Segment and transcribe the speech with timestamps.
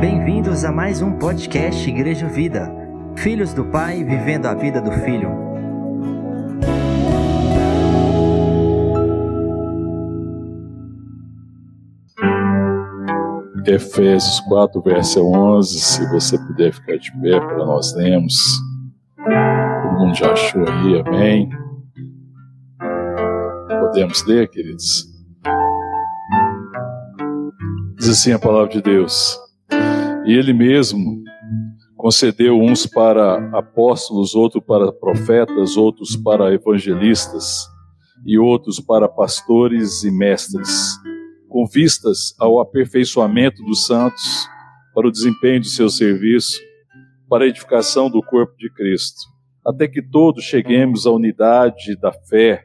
[0.00, 2.70] Bem-vindos a mais um podcast Igreja Vida.
[3.16, 5.30] Filhos do Pai vivendo a vida do Filho.
[13.66, 15.80] Efésios 4, verso 11.
[15.80, 18.36] Se você puder ficar de pé para nós lermos.
[19.16, 21.48] Todo mundo já achou aí, amém?
[23.80, 25.06] Podemos ler, queridos?
[27.96, 29.45] Diz assim a palavra de Deus.
[30.26, 31.22] E Ele mesmo
[31.96, 37.64] concedeu uns para apóstolos, outros para profetas, outros para evangelistas
[38.24, 40.96] e outros para pastores e mestres,
[41.48, 44.48] com vistas ao aperfeiçoamento dos santos,
[44.92, 46.60] para o desempenho de seu serviço,
[47.28, 49.20] para a edificação do corpo de Cristo,
[49.64, 52.64] até que todos cheguemos à unidade da fé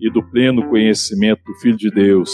[0.00, 2.30] e do pleno conhecimento do Filho de Deus,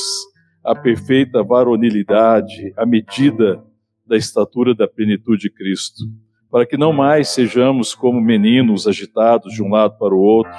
[0.65, 3.63] à perfeita varonilidade, à medida
[4.07, 6.05] da estatura da plenitude de Cristo,
[6.51, 10.53] para que não mais sejamos como meninos agitados de um lado para o outro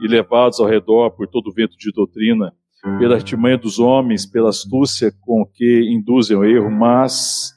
[0.00, 2.52] e levados ao redor por todo vento de doutrina,
[2.98, 7.52] pela artimanha dos homens, pela astúcia com que induzem o erro, mas,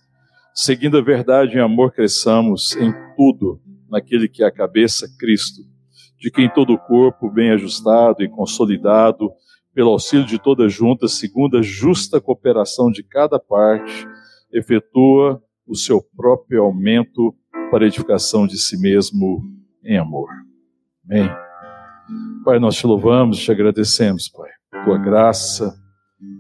[0.54, 5.62] seguindo a verdade em amor, cresçamos em tudo naquele que é a cabeça, Cristo,
[6.20, 9.32] de quem todo o corpo, bem ajustado e consolidado,
[9.74, 14.08] pelo auxílio de toda junta, segundo a justa cooperação de cada parte,
[14.56, 17.36] efetua o seu próprio aumento
[17.70, 19.44] para edificação de si mesmo
[19.84, 20.30] em amor.
[21.04, 21.30] Amém.
[22.44, 24.50] Pai, nós te louvamos, te agradecemos, Pai,
[24.86, 25.76] tua graça,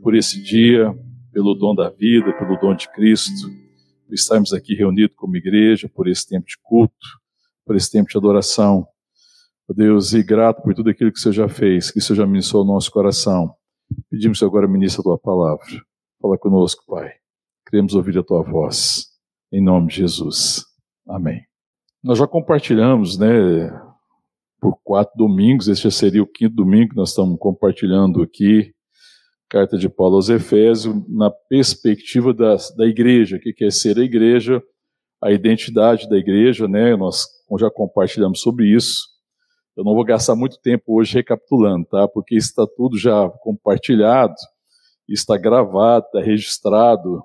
[0.01, 0.93] por esse dia,
[1.33, 3.49] pelo dom da vida, pelo dom de Cristo,
[4.05, 6.95] por estarmos aqui reunidos como igreja, por esse tempo de culto,
[7.65, 8.87] por esse tempo de adoração.
[9.67, 12.17] Ó Deus, e grato por tudo aquilo que o Senhor já fez, que o Senhor
[12.17, 13.53] já ministrou o nosso coração.
[14.09, 15.65] Pedimos agora ministra a tua palavra.
[16.21, 17.24] Fala conosco, Pai.
[17.75, 19.07] Queremos ouvir a tua voz.
[19.51, 20.63] Em nome de Jesus.
[21.05, 21.41] Amém.
[22.01, 23.69] Nós já compartilhamos, né,
[24.61, 28.73] por quatro domingos, este seria o quinto domingo que nós estamos compartilhando aqui,
[29.49, 34.03] carta de Paulo aos Efésios, na perspectiva da, da igreja, o que quer ser a
[34.03, 34.63] igreja,
[35.21, 37.25] a identidade da igreja, né, nós
[37.59, 39.01] já compartilhamos sobre isso.
[39.75, 42.07] Eu não vou gastar muito tempo hoje recapitulando, tá?
[42.07, 44.33] Porque está tudo já compartilhado,
[45.09, 47.21] está gravado, está registrado.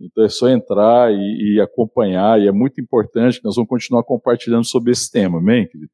[0.00, 4.04] Então é só entrar e, e, acompanhar, e é muito importante que nós vamos continuar
[4.04, 5.90] compartilhando sobre esse tema, amém, querido?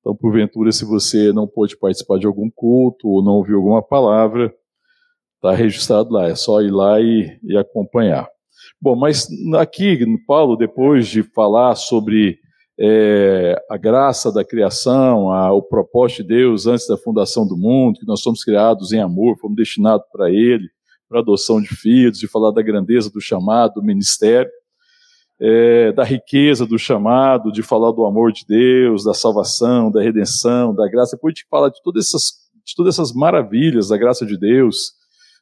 [0.00, 4.52] Então, porventura, se você não pôde participar de algum culto ou não ouviu alguma palavra,
[5.36, 8.28] está registrado lá, é só ir lá e, e acompanhar.
[8.80, 12.38] Bom, mas aqui, Paulo, depois de falar sobre
[12.78, 17.98] é, a graça da criação, a, o propósito de Deus antes da fundação do mundo,
[18.00, 20.68] que nós somos criados em amor, fomos destinados para Ele,
[21.12, 24.50] para adoção de filhos, de falar da grandeza do chamado, do ministério,
[25.38, 30.74] é, da riqueza do chamado, de falar do amor de Deus, da salvação, da redenção,
[30.74, 32.32] da graça, depois de falar de todas essas,
[32.64, 34.92] de todas essas maravilhas da graça de Deus,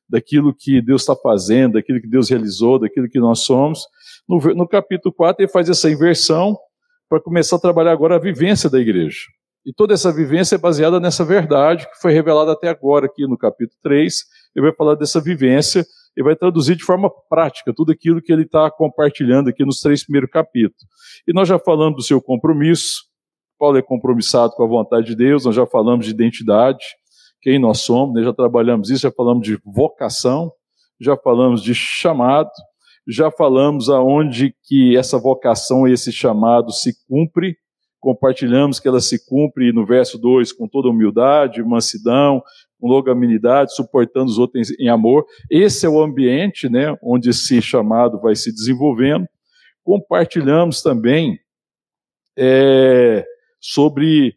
[0.09, 3.87] daquilo que Deus está fazendo, daquilo que Deus realizou, daquilo que nós somos.
[4.29, 6.59] No, no capítulo 4, ele faz essa inversão
[7.09, 9.21] para começar a trabalhar agora a vivência da igreja.
[9.65, 13.37] E toda essa vivência é baseada nessa verdade que foi revelada até agora aqui no
[13.39, 14.25] capítulo 3.
[14.55, 15.85] Ele vai falar dessa vivência
[16.17, 20.05] e vai traduzir de forma prática tudo aquilo que ele está compartilhando aqui nos três
[20.05, 20.85] primeiros capítulos.
[21.27, 23.09] E nós já falamos do seu compromisso.
[23.59, 26.83] Paulo é compromissado com a vontade de Deus, nós já falamos de identidade,
[27.43, 28.23] quem nós somos, né?
[28.23, 30.51] já trabalhamos isso, já falamos de vocação,
[30.99, 32.51] já falamos de chamado,
[33.07, 37.57] já falamos aonde que essa vocação, esse chamado se cumpre,
[38.01, 42.43] compartilhamos que ela se cumpre no verso 2 com toda humildade, mansidão,
[42.81, 45.27] com longanimidade, suportando os outros em amor.
[45.51, 49.27] Esse é o ambiente, né, onde esse chamado vai se desenvolvendo.
[49.85, 51.39] Compartilhamos também
[52.39, 53.25] é,
[53.61, 54.35] sobre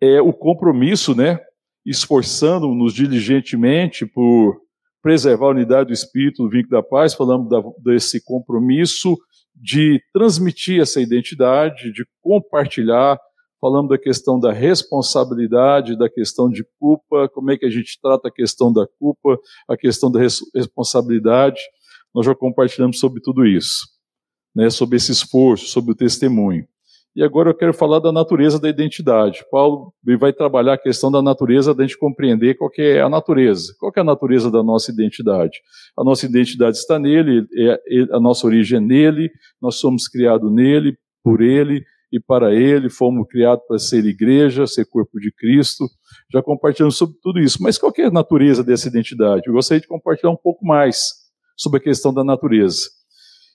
[0.00, 1.38] é, o compromisso, né,
[1.86, 4.60] esforçando-nos diligentemente por
[5.00, 9.16] preservar a unidade do Espírito, do vínculo da paz, falamos da, desse compromisso
[9.60, 13.18] de transmitir essa identidade, de compartilhar,
[13.60, 18.28] falamos da questão da responsabilidade, da questão de culpa, como é que a gente trata
[18.28, 19.38] a questão da culpa,
[19.68, 21.60] a questão da res responsabilidade.
[22.14, 23.86] Nós já compartilhamos sobre tudo isso,
[24.54, 26.66] né, sobre esse esforço, sobre o testemunho.
[27.16, 29.44] E agora eu quero falar da natureza da identidade.
[29.50, 33.74] Paulo vai trabalhar a questão da natureza, da gente compreender qual é a natureza.
[33.78, 35.58] Qual é a natureza da nossa identidade?
[35.98, 40.52] A nossa identidade está nele, é, é, a nossa origem é nele, nós somos criados
[40.52, 41.82] nele, por ele
[42.12, 45.84] e para ele, fomos criados para ser igreja, ser corpo de Cristo.
[46.32, 47.62] Já compartilhamos sobre tudo isso.
[47.62, 49.42] Mas qual é a natureza dessa identidade?
[49.46, 51.00] Eu gostaria de compartilhar um pouco mais
[51.56, 52.82] sobre a questão da natureza.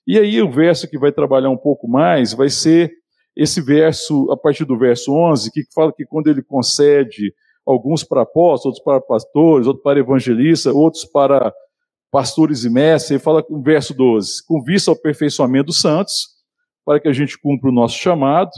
[0.06, 2.92] E aí o verso que vai trabalhar um pouco mais vai ser
[3.36, 7.34] esse verso, a partir do verso 11, que fala que quando ele concede
[7.66, 11.54] alguns para apóstolos, outros para pastores, outros para evangelistas, outros para
[12.12, 16.28] pastores e mestres, ele fala no verso 12, com vista ao aperfeiçoamento dos santos,
[16.86, 18.52] para que a gente cumpra o nosso chamado,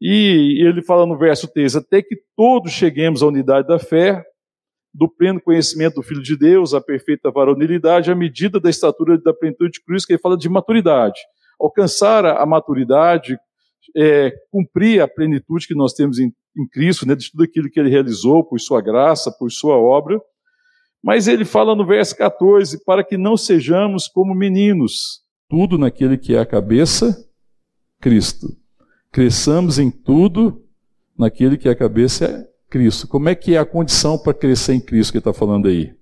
[0.00, 4.22] e ele fala no verso 13, até que todos cheguemos à unidade da fé,
[4.94, 9.34] do pleno conhecimento do Filho de Deus, a perfeita varonilidade, à medida da estatura da
[9.34, 11.20] plenitude de Cristo, que ele fala de maturidade.
[11.60, 13.36] Alcançar a maturidade,
[13.96, 16.26] é, cumprir a plenitude que nós temos em,
[16.56, 20.20] em Cristo, né, de tudo aquilo que ele realizou por sua graça, por sua obra.
[21.02, 26.34] Mas ele fala no verso 14: para que não sejamos como meninos, tudo naquele que
[26.34, 27.16] é a cabeça,
[28.00, 28.48] Cristo.
[29.10, 30.62] Cresçamos em tudo
[31.18, 33.08] naquele que é a cabeça, é Cristo.
[33.08, 35.94] Como é que é a condição para crescer em Cristo que ele está falando aí?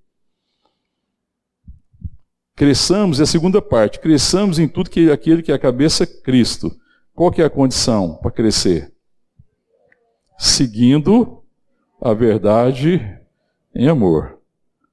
[2.57, 6.71] Cresçamos, é a segunda parte, cresçamos em tudo que aquele que é a cabeça, Cristo.
[7.15, 8.93] Qual que é a condição para crescer?
[10.37, 11.45] Seguindo
[12.03, 13.01] a verdade
[13.73, 14.41] em amor,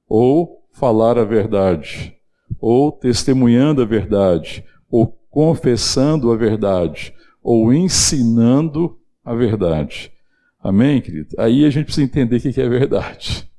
[0.08, 2.16] ou falar a verdade,
[2.60, 10.12] ou testemunhando a verdade, ou confessando a verdade, ou ensinando a verdade.
[10.60, 11.34] Amém, querido?
[11.38, 13.50] Aí a gente precisa entender o que é verdade.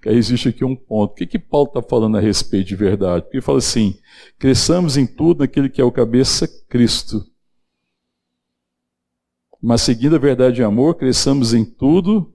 [0.00, 1.10] Que aí existe aqui um ponto.
[1.10, 3.22] O que, que Paulo está falando a respeito de verdade?
[3.22, 3.96] Porque ele fala assim:
[4.38, 7.31] cresçamos em tudo naquele que é o cabeça, Cristo
[9.62, 12.32] mas seguindo a verdade e amor, cresçamos em tudo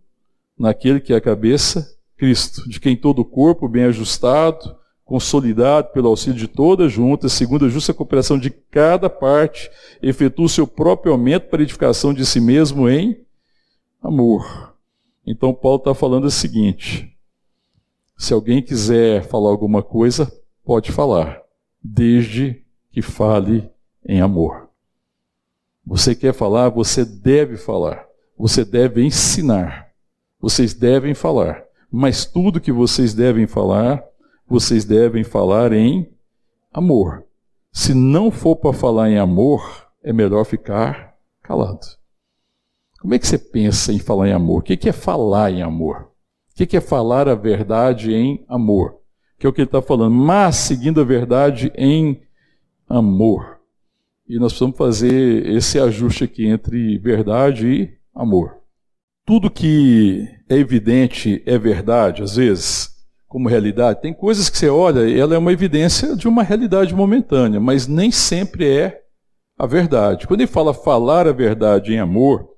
[0.57, 6.07] naquele que é a cabeça, Cristo, de quem todo o corpo, bem ajustado, consolidado pelo
[6.07, 9.69] auxílio de toda junta, segundo a justa cooperação de cada parte,
[10.01, 13.19] efetua o seu próprio aumento para edificação de si mesmo em
[14.01, 14.73] amor.
[15.25, 17.13] Então Paulo está falando o seguinte:
[18.17, 20.31] se alguém quiser falar alguma coisa,
[20.63, 21.41] pode falar,
[21.83, 23.69] desde que fale
[24.05, 24.66] em amor.
[25.87, 28.05] Você quer falar, você deve falar.
[28.37, 29.87] Você deve ensinar.
[30.39, 31.63] Vocês devem falar.
[31.89, 34.03] Mas tudo que vocês devem falar,
[34.45, 36.11] vocês devem falar em
[36.73, 37.23] amor.
[37.71, 41.87] Se não for para falar em amor, é melhor ficar calado.
[42.99, 44.59] Como é que você pensa em falar em amor?
[44.59, 46.11] O que é falar em amor?
[46.51, 48.97] O que é falar a verdade em amor?
[49.39, 50.13] Que é o que ele está falando.
[50.13, 52.21] Mas seguindo a verdade em
[52.89, 53.56] amor.
[54.27, 58.57] E nós precisamos fazer esse ajuste aqui entre verdade e amor.
[59.25, 62.89] Tudo que é evidente é verdade, às vezes,
[63.27, 64.01] como realidade.
[64.01, 68.11] Tem coisas que você olha, ela é uma evidência de uma realidade momentânea, mas nem
[68.11, 69.01] sempre é
[69.57, 70.27] a verdade.
[70.27, 72.49] Quando ele fala falar a verdade em amor,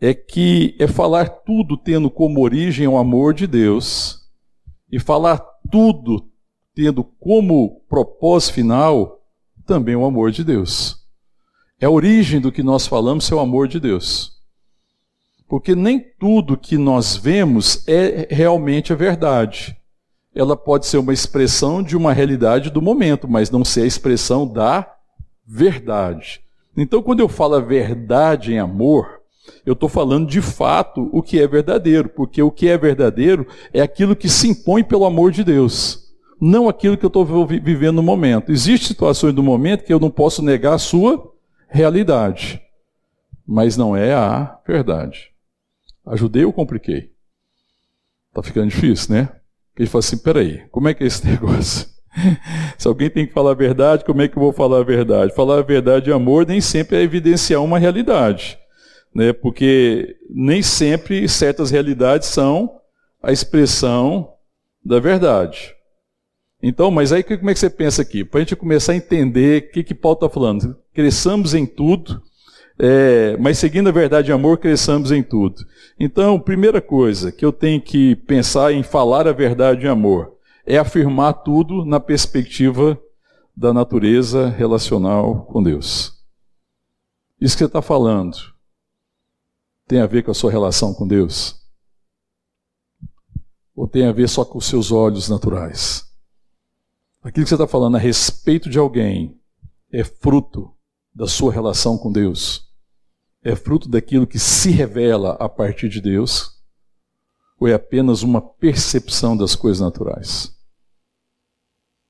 [0.00, 4.20] é que é falar tudo tendo como origem o amor de Deus
[4.90, 6.28] e falar tudo
[6.74, 9.15] tendo como propósito final
[9.66, 10.96] também o amor de Deus.
[11.78, 14.32] É a origem do que nós falamos, é o amor de Deus.
[15.48, 19.76] Porque nem tudo que nós vemos é realmente a verdade.
[20.34, 24.46] Ela pode ser uma expressão de uma realidade do momento, mas não ser a expressão
[24.46, 24.90] da
[25.46, 26.40] verdade.
[26.76, 29.20] Então, quando eu falo a verdade em amor,
[29.64, 33.80] eu estou falando de fato o que é verdadeiro, porque o que é verdadeiro é
[33.80, 36.05] aquilo que se impõe pelo amor de Deus
[36.40, 38.52] não aquilo que eu estou vivendo no momento.
[38.52, 41.32] Existem situações do momento que eu não posso negar a sua
[41.68, 42.60] realidade,
[43.46, 45.30] mas não é a verdade.
[46.06, 47.12] Ajudei ou compliquei?
[48.28, 49.28] Está ficando difícil, né?
[49.78, 51.88] Ele fala assim: peraí, como é que é esse negócio?
[52.78, 55.34] Se alguém tem que falar a verdade, como é que eu vou falar a verdade?
[55.34, 58.58] Falar a verdade de amor nem sempre é evidenciar uma realidade,
[59.14, 59.34] né?
[59.34, 62.80] porque nem sempre certas realidades são
[63.22, 64.32] a expressão
[64.82, 65.75] da verdade.
[66.68, 68.24] Então, mas aí como é que você pensa aqui?
[68.24, 70.76] Para a gente começar a entender o que, que Paulo está falando.
[70.92, 72.20] Cresçamos em tudo,
[72.76, 75.64] é, mas seguindo a verdade e amor, cresçamos em tudo.
[75.96, 80.76] Então, primeira coisa que eu tenho que pensar em falar a verdade em amor é
[80.76, 83.00] afirmar tudo na perspectiva
[83.56, 86.14] da natureza relacional com Deus.
[87.40, 88.36] Isso que você está falando
[89.86, 91.60] tem a ver com a sua relação com Deus?
[93.72, 96.06] Ou tem a ver só com os seus olhos naturais?
[97.26, 99.36] Aquilo que você está falando a respeito de alguém
[99.92, 100.72] é fruto
[101.12, 102.72] da sua relação com Deus?
[103.42, 106.52] É fruto daquilo que se revela a partir de Deus?
[107.58, 110.56] Ou é apenas uma percepção das coisas naturais?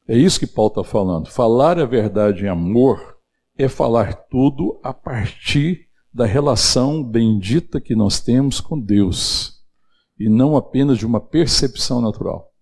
[0.07, 1.31] É isso que Paulo está falando.
[1.31, 3.17] Falar a verdade em amor
[3.57, 9.65] é falar tudo a partir da relação bendita que nós temos com Deus,
[10.21, 12.53] e não apenas de uma percepção natural.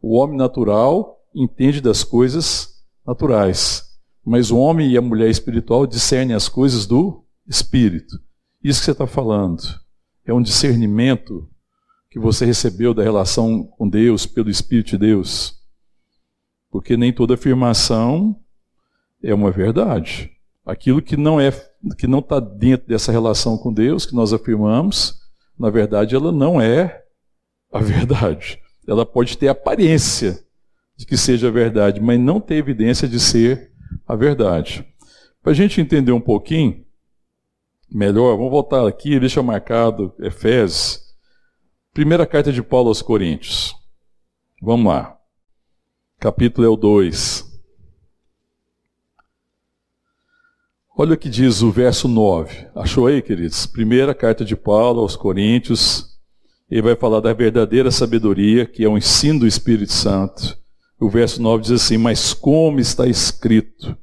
[0.00, 3.84] O homem natural entende das coisas naturais.
[4.24, 8.16] Mas o homem e a mulher espiritual discernem as coisas do espírito.
[8.62, 9.62] Isso que você está falando
[10.24, 11.48] é um discernimento
[12.10, 15.54] que você recebeu da relação com Deus pelo Espírito de Deus.
[16.70, 18.36] Porque nem toda afirmação
[19.22, 20.30] é uma verdade.
[20.66, 21.50] Aquilo que não é
[21.96, 25.14] que não está dentro dessa relação com Deus que nós afirmamos,
[25.58, 27.02] na verdade ela não é
[27.72, 28.60] a verdade.
[28.86, 30.44] Ela pode ter aparência
[31.00, 33.72] de que seja a verdade, mas não ter evidência de ser
[34.06, 34.86] a verdade.
[35.42, 36.84] Para a gente entender um pouquinho
[37.90, 41.00] melhor, vamos voltar aqui, deixa marcado Efésios,
[41.94, 43.74] primeira carta de Paulo aos Coríntios.
[44.60, 45.16] Vamos lá.
[46.18, 47.48] Capítulo é o 2.
[50.98, 52.68] Olha o que diz o verso 9.
[52.74, 53.64] Achou aí, queridos?
[53.64, 56.20] Primeira carta de Paulo aos Coríntios.
[56.70, 60.60] Ele vai falar da verdadeira sabedoria, que é o ensino do Espírito Santo.
[61.00, 63.96] O verso 9 diz assim: Mas como está escrito,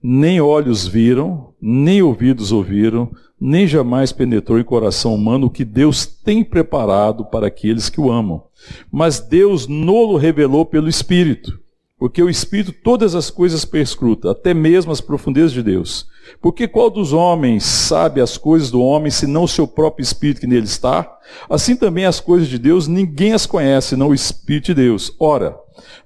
[0.00, 6.06] nem olhos viram, nem ouvidos ouviram, nem jamais penetrou em coração humano o que Deus
[6.06, 8.44] tem preparado para aqueles que o amam.
[8.92, 11.58] Mas Deus nolo revelou pelo Espírito,
[11.98, 16.06] porque o Espírito todas as coisas perscruta, até mesmo as profundezas de Deus.
[16.40, 20.46] Porque qual dos homens sabe as coisas do homem, senão o seu próprio Espírito que
[20.46, 21.18] nele está?
[21.48, 25.14] Assim também as coisas de Deus, ninguém as conhece, senão o Espírito de Deus.
[25.20, 25.56] Ora,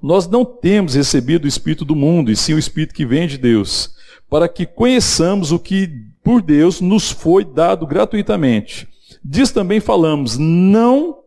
[0.03, 3.39] nós não temos recebido o Espírito do mundo, e sim o Espírito que vem de
[3.39, 3.95] Deus,
[4.29, 5.89] para que conheçamos o que
[6.23, 8.87] por Deus nos foi dado gratuitamente.
[9.25, 11.19] Diz também falamos, não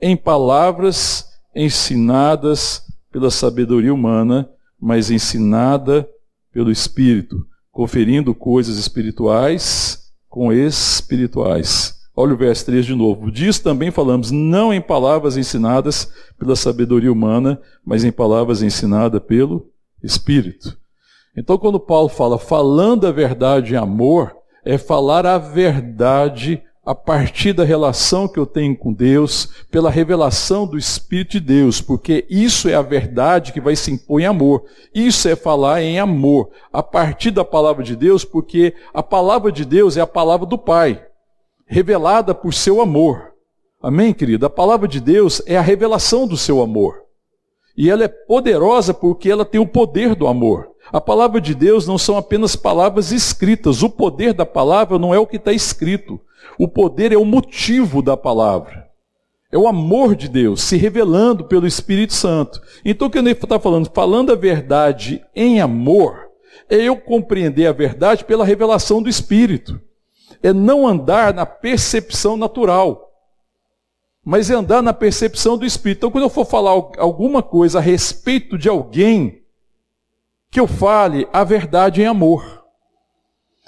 [0.00, 2.82] em palavras ensinadas
[3.12, 4.48] pela sabedoria humana,
[4.80, 6.08] mas ensinada
[6.50, 12.00] pelo Espírito, conferindo coisas espirituais com espirituais.
[12.16, 13.30] Olha o verso 3 de novo.
[13.30, 19.70] Diz também falamos, não em palavras ensinadas pela sabedoria humana, mas em palavras ensinadas pelo
[20.02, 20.76] Espírito.
[21.36, 27.52] Então, quando Paulo fala falando a verdade em amor, é falar a verdade a partir
[27.52, 32.68] da relação que eu tenho com Deus, pela revelação do Espírito de Deus, porque isso
[32.68, 34.64] é a verdade que vai se impor em amor.
[34.92, 39.64] Isso é falar em amor, a partir da palavra de Deus, porque a palavra de
[39.64, 41.06] Deus é a palavra do Pai
[41.72, 43.32] revelada por seu amor.
[43.82, 44.46] Amém, querida?
[44.46, 47.02] A palavra de Deus é a revelação do seu amor.
[47.76, 50.68] E ela é poderosa porque ela tem o poder do amor.
[50.92, 53.82] A palavra de Deus não são apenas palavras escritas.
[53.82, 56.20] O poder da palavra não é o que está escrito.
[56.58, 58.88] O poder é o motivo da palavra.
[59.50, 62.60] É o amor de Deus se revelando pelo Espírito Santo.
[62.84, 63.90] Então, o que ele está falando?
[63.92, 66.28] Falando a verdade em amor,
[66.70, 69.80] é eu compreender a verdade pela revelação do Espírito
[70.42, 73.10] é não andar na percepção natural,
[74.24, 75.98] mas é andar na percepção do Espírito.
[75.98, 79.42] Então, quando eu for falar alguma coisa a respeito de alguém,
[80.50, 82.61] que eu fale a verdade em amor.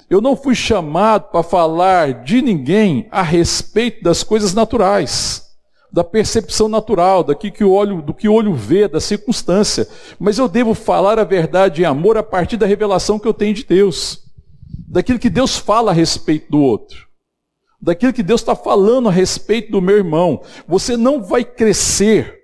[0.09, 5.43] Eu não fui chamado para falar de ninguém a respeito das coisas naturais,
[5.91, 9.87] da percepção natural, daqui que o olho, do que o olho vê, da circunstância.
[10.19, 13.53] Mas eu devo falar a verdade em amor a partir da revelação que eu tenho
[13.53, 14.25] de Deus
[14.95, 17.05] daquilo que Deus fala a respeito do outro,
[17.81, 20.41] daquilo que Deus está falando a respeito do meu irmão.
[20.65, 22.39] Você não vai crescer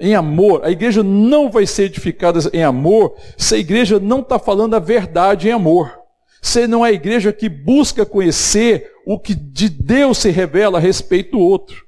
[0.00, 4.40] em amor, a igreja não vai ser edificada em amor se a igreja não está
[4.40, 6.03] falando a verdade em amor.
[6.44, 10.80] Se não é a igreja que busca conhecer o que de Deus se revela a
[10.80, 11.86] respeito do outro.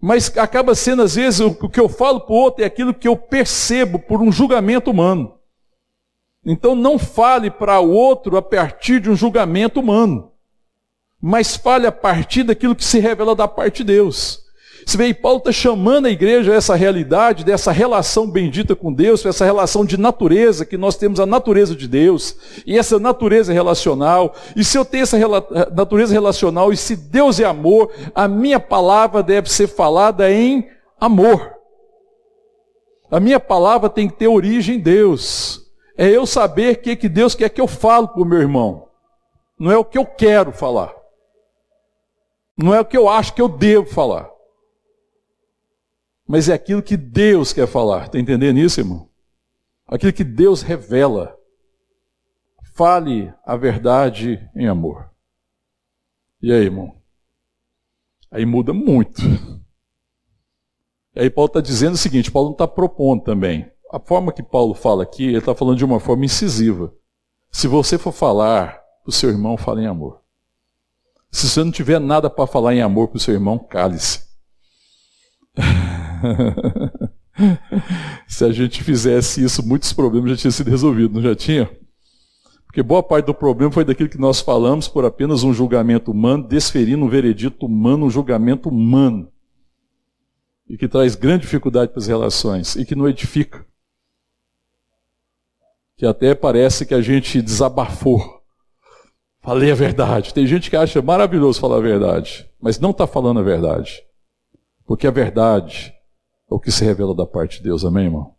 [0.00, 3.06] Mas acaba sendo, às vezes, o que eu falo para o outro é aquilo que
[3.06, 5.38] eu percebo por um julgamento humano.
[6.46, 10.32] Então não fale para o outro a partir de um julgamento humano,
[11.20, 14.41] mas fale a partir daquilo que se revela da parte de Deus.
[14.84, 19.24] Você vê, Paulo está chamando a igreja a essa realidade, dessa relação bendita com Deus,
[19.24, 22.36] essa relação de natureza, que nós temos a natureza de Deus,
[22.66, 24.34] e essa natureza relacional.
[24.56, 28.60] E se eu tenho essa rela natureza relacional, e se Deus é amor, a minha
[28.60, 30.68] palavra deve ser falada em
[31.00, 31.52] amor.
[33.10, 35.62] A minha palavra tem que ter origem em Deus
[35.96, 38.88] é eu saber o que, que Deus quer que eu falo para o meu irmão.
[39.58, 40.92] Não é o que eu quero falar.
[42.56, 44.28] Não é o que eu acho que eu devo falar.
[46.32, 48.06] Mas é aquilo que Deus quer falar.
[48.06, 49.06] Está entendendo isso, irmão?
[49.86, 51.36] Aquilo que Deus revela.
[52.74, 55.10] Fale a verdade em amor.
[56.40, 56.96] E aí, irmão?
[58.30, 59.20] Aí muda muito.
[61.14, 64.42] E aí Paulo está dizendo o seguinte, Paulo não está propondo também a forma que
[64.42, 66.94] Paulo fala aqui, ele está falando de uma forma incisiva.
[67.50, 70.22] Se você for falar para o seu irmão, fale em amor.
[71.30, 74.22] Se você não tiver nada para falar em amor para o seu irmão, cale-se.
[78.28, 81.70] Se a gente fizesse isso, muitos problemas já tinham sido resolvidos, não já tinha?
[82.66, 86.46] Porque boa parte do problema foi daquilo que nós falamos por apenas um julgamento humano,
[86.46, 89.30] desferindo um veredito humano, um julgamento humano.
[90.66, 93.66] E que traz grande dificuldade para as relações e que não edifica.
[95.98, 98.40] Que até parece que a gente desabafou.
[99.42, 100.32] Falei a verdade.
[100.32, 104.02] Tem gente que acha maravilhoso falar a verdade, mas não está falando a verdade.
[104.86, 105.92] Porque a verdade
[106.52, 108.34] o que se revela da parte de Deus, amém, irmão?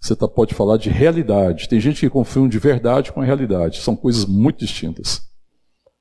[0.00, 1.68] Você tá, pode falar de realidade.
[1.68, 3.80] Tem gente que confunde verdade com a realidade.
[3.80, 5.22] São coisas muito distintas.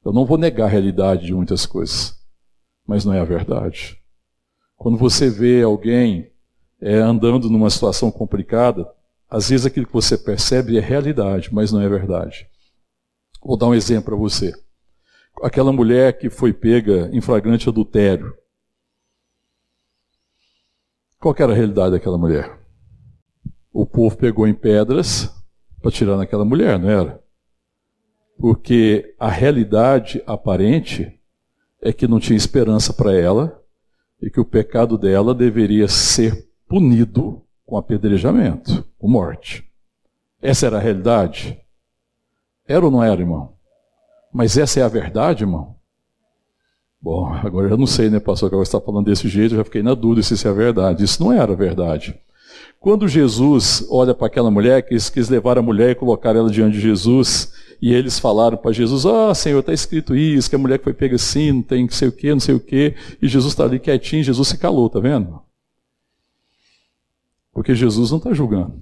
[0.04, 2.16] Eu não vou negar a realidade de muitas coisas,
[2.88, 3.98] mas não é a verdade.
[4.76, 6.32] Quando você vê alguém
[6.82, 8.90] é, andando numa situação complicada,
[9.30, 12.48] às vezes aquilo que você percebe é realidade, mas não é verdade.
[13.44, 14.52] Vou dar um exemplo para você.
[15.44, 18.36] Aquela mulher que foi pega em flagrante adultério.
[21.22, 22.62] Qual era a realidade daquela mulher?
[23.74, 25.34] o povo pegou em pedras
[25.82, 27.22] para tirar naquela mulher, não era?
[28.38, 31.20] Porque a realidade aparente
[31.82, 33.60] é que não tinha esperança para ela
[34.22, 39.68] e que o pecado dela deveria ser punido com apedrejamento, com morte.
[40.42, 41.60] Essa era a realidade?
[42.68, 43.56] Era ou não era, irmão?
[44.34, 45.76] Mas essa é a verdade, irmão?
[47.02, 49.64] Bom, agora eu não sei, né, pastor, que agora está falando desse jeito, eu já
[49.64, 51.04] fiquei na dúvida se isso é verdade.
[51.04, 52.20] Isso não era verdade.
[52.80, 56.74] Quando Jesus olha para aquela mulher, que quis levar a mulher e colocar ela diante
[56.74, 60.80] de Jesus, e eles falaram para Jesus: oh, Senhor, está escrito isso, que a mulher
[60.80, 62.96] que foi pega assim, não tem que sei o quê, não sei o quê.
[63.22, 65.42] E Jesus está ali quietinho, Jesus se calou, tá vendo?
[67.54, 68.82] Porque Jesus não está julgando.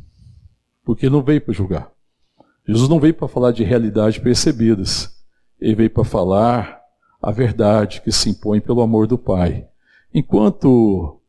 [0.86, 1.92] Porque não veio para julgar.
[2.66, 5.10] Jesus não veio para falar de realidades percebidas.
[5.60, 6.79] Ele veio para falar
[7.22, 9.68] a verdade que se impõe pelo amor do Pai.
[10.14, 11.20] Enquanto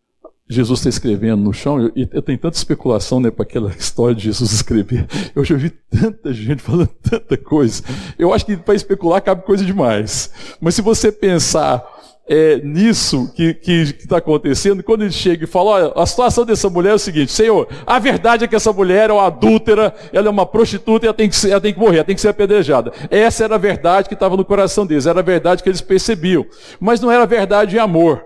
[0.50, 4.50] Jesus está escrevendo no chão, e tenho tanta especulação né, para aquela história de Jesus
[4.50, 5.06] escrever.
[5.34, 7.84] Eu já vi tanta gente falando tanta coisa.
[8.18, 10.32] Eu acho que para especular cabe coisa demais.
[10.60, 11.84] Mas se você pensar
[12.32, 16.90] é, nisso que está acontecendo, quando ele chega e fala, olha, a situação dessa mulher
[16.92, 20.30] é o seguinte, Senhor, a verdade é que essa mulher é uma adúltera, ela é
[20.30, 22.92] uma prostituta e ela tem que, ela tem que morrer, ela tem que ser apedrejada.
[23.10, 26.46] Essa era a verdade que estava no coração deles, era a verdade que eles percebiam.
[26.78, 28.24] Mas não era verdade em amor.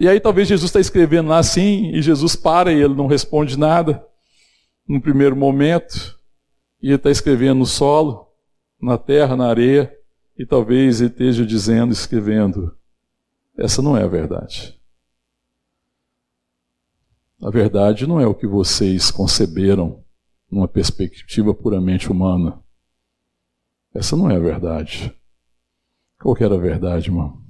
[0.00, 3.56] E aí talvez Jesus está escrevendo lá assim, e Jesus para e ele não responde
[3.56, 4.04] nada
[4.88, 6.18] no primeiro momento,
[6.82, 8.26] e ele está escrevendo no solo,
[8.82, 9.92] na terra, na areia,
[10.36, 12.74] e talvez ele esteja dizendo, escrevendo,
[13.60, 14.80] essa não é a verdade.
[17.42, 20.02] A verdade não é o que vocês conceberam
[20.50, 22.62] numa perspectiva puramente humana.
[23.94, 25.14] Essa não é a verdade.
[26.20, 27.40] Qual que era a verdade, irmão?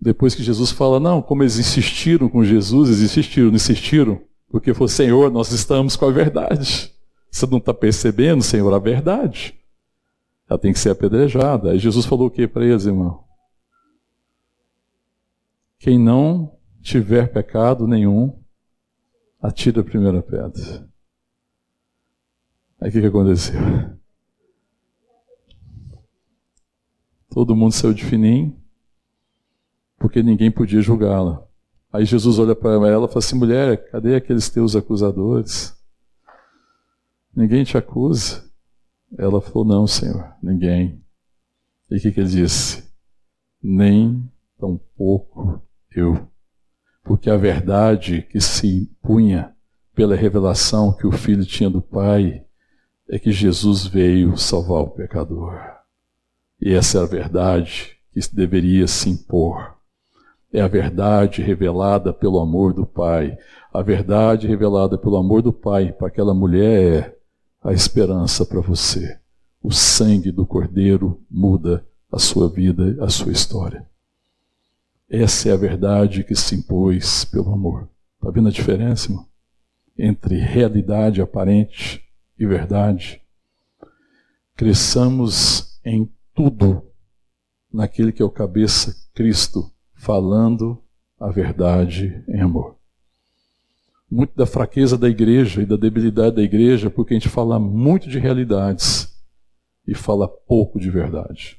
[0.00, 4.88] Depois que Jesus fala, não, como eles insistiram com Jesus, eles insistiram, insistiram, porque foi
[4.88, 6.92] Senhor, nós estamos com a verdade.
[7.30, 9.54] Você não está percebendo, Senhor, a verdade.
[10.48, 11.72] Ela tem que ser apedrejada.
[11.72, 13.27] Aí Jesus falou o que para eles, irmão?
[15.78, 18.42] Quem não tiver pecado nenhum,
[19.40, 20.88] atira a primeira pedra.
[22.80, 23.60] Aí o que, que aconteceu?
[27.30, 28.60] Todo mundo saiu de fininho,
[29.98, 31.46] porque ninguém podia julgá-la.
[31.92, 35.76] Aí Jesus olha para ela e fala assim: mulher, cadê aqueles teus acusadores?
[37.34, 38.50] Ninguém te acusa.
[39.16, 41.02] Ela falou: não, Senhor, ninguém.
[41.90, 42.92] E o que, que ele disse?
[43.62, 45.62] Nem tampouco
[45.94, 46.28] eu.
[47.02, 49.54] Porque a verdade que se impunha
[49.94, 52.44] pela revelação que o filho tinha do Pai
[53.08, 55.58] é que Jesus veio salvar o pecador.
[56.60, 59.78] E essa é a verdade que deveria se impor
[60.52, 63.36] é a verdade revelada pelo amor do Pai.
[63.72, 67.14] A verdade revelada pelo amor do Pai para aquela mulher
[67.62, 69.18] é a esperança para você.
[69.62, 73.86] O sangue do Cordeiro muda a sua vida, a sua história.
[75.10, 77.88] Essa é a verdade que se impôs pelo amor.
[78.16, 79.26] Está vendo a diferença, irmão?
[79.96, 82.04] Entre realidade aparente
[82.38, 83.22] e verdade.
[84.54, 86.82] Cresçamos em tudo
[87.72, 90.82] naquele que é o cabeça, Cristo, falando
[91.18, 92.76] a verdade em amor.
[94.10, 98.08] Muito da fraqueza da igreja e da debilidade da igreja, porque a gente fala muito
[98.08, 99.12] de realidades
[99.86, 101.58] e fala pouco de verdade.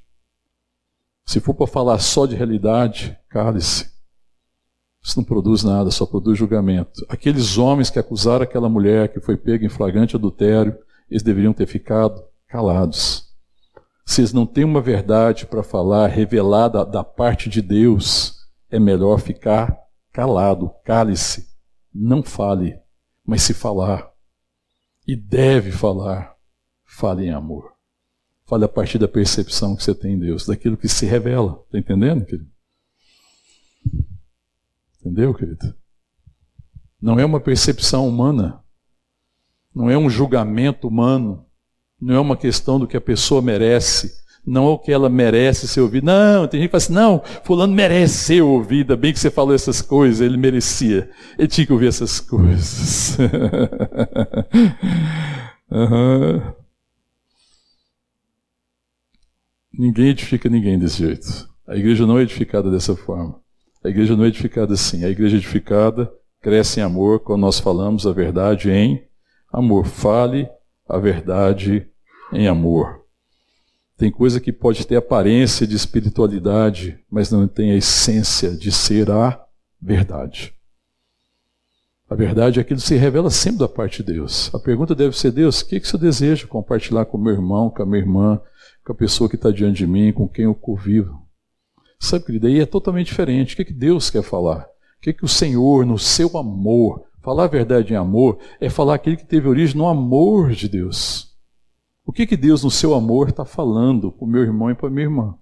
[1.29, 3.87] Se for para falar só de realidade, cale-se.
[4.99, 7.05] Isso não produz nada, só produz julgamento.
[7.07, 10.75] Aqueles homens que acusaram aquela mulher que foi pega em flagrante adultério,
[11.07, 13.27] eles deveriam ter ficado calados.
[14.07, 18.33] Se eles não têm uma verdade para falar revelada da parte de Deus,
[18.67, 19.77] é melhor ficar
[20.11, 21.47] calado, cale-se,
[21.93, 22.75] não fale,
[23.23, 24.11] mas se falar,
[25.07, 26.33] e deve falar,
[26.87, 27.78] fale em amor.
[28.49, 31.61] Fale a partir da percepção que você tem em Deus, daquilo que se revela.
[31.67, 32.49] Está entendendo, querido?
[34.99, 35.75] Entendeu, querido?
[36.99, 38.59] Não é uma percepção humana,
[39.73, 41.45] não é um julgamento humano,
[42.01, 44.11] não é uma questão do que a pessoa merece,
[44.43, 46.11] não é o que ela merece ser ouvida.
[46.11, 49.53] Não, tem gente que fala assim, não, fulano merece ser ouvido, bem que você falou
[49.53, 51.11] essas coisas, ele merecia.
[51.37, 53.15] Ele tinha que ouvir essas coisas.
[55.69, 56.58] uhum.
[59.79, 61.49] Ninguém edifica ninguém desse jeito.
[61.65, 63.39] A igreja não é edificada dessa forma.
[63.81, 65.05] A igreja não é edificada assim.
[65.05, 66.11] A igreja edificada
[66.41, 69.01] cresce em amor quando nós falamos a verdade em
[69.49, 69.85] amor.
[69.85, 70.49] Fale
[70.85, 71.87] a verdade
[72.33, 73.05] em amor.
[73.97, 79.09] Tem coisa que pode ter aparência de espiritualidade, mas não tem a essência de ser
[79.09, 79.41] a
[79.81, 80.53] verdade.
[82.09, 84.53] A verdade é aquilo que se revela sempre da parte de Deus.
[84.53, 87.81] A pergunta deve ser: Deus, o que, que você deseja compartilhar com meu irmão, com
[87.81, 88.41] a minha irmã,
[88.89, 91.21] com a pessoa que está diante de mim, com quem eu convivo.
[91.99, 93.53] Sabe, querida, aí é totalmente diferente.
[93.53, 94.63] O que, que Deus quer falar?
[94.97, 98.95] O que, que o Senhor, no seu amor, falar a verdade em amor, é falar
[98.95, 101.35] aquilo que teve origem no amor de Deus.
[102.03, 104.87] O que, que Deus, no seu amor, está falando para o meu irmão e para
[104.87, 105.35] a minha irmã?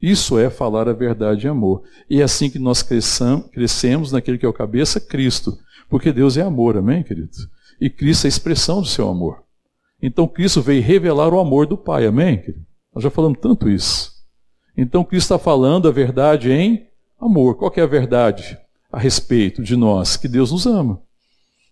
[0.00, 1.82] Isso é falar a verdade em amor.
[2.08, 5.58] E é assim que nós crescemos naquele que é o cabeça, Cristo.
[5.86, 7.28] Porque Deus é amor, amém, querido?
[7.78, 9.42] E Cristo é a expressão do seu amor.
[10.00, 12.65] Então Cristo veio revelar o amor do Pai, amém, querido?
[12.96, 14.10] Nós já falamos tanto isso.
[14.74, 16.88] Então Cristo está falando a verdade em
[17.20, 17.56] amor.
[17.56, 18.58] Qual é a verdade
[18.90, 20.16] a respeito de nós?
[20.16, 21.02] Que Deus nos ama.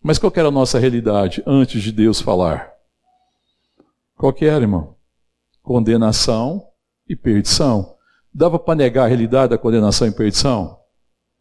[0.03, 2.71] Mas qual era a nossa realidade antes de Deus falar?
[4.19, 4.97] Qual era, irmão?
[5.63, 6.63] Condenação
[7.09, 7.95] e perdição.
[8.33, 10.79] Dava para negar a realidade da condenação e perdição?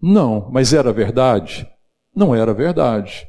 [0.01, 1.69] Não, mas era verdade?
[2.15, 3.27] Não era verdade.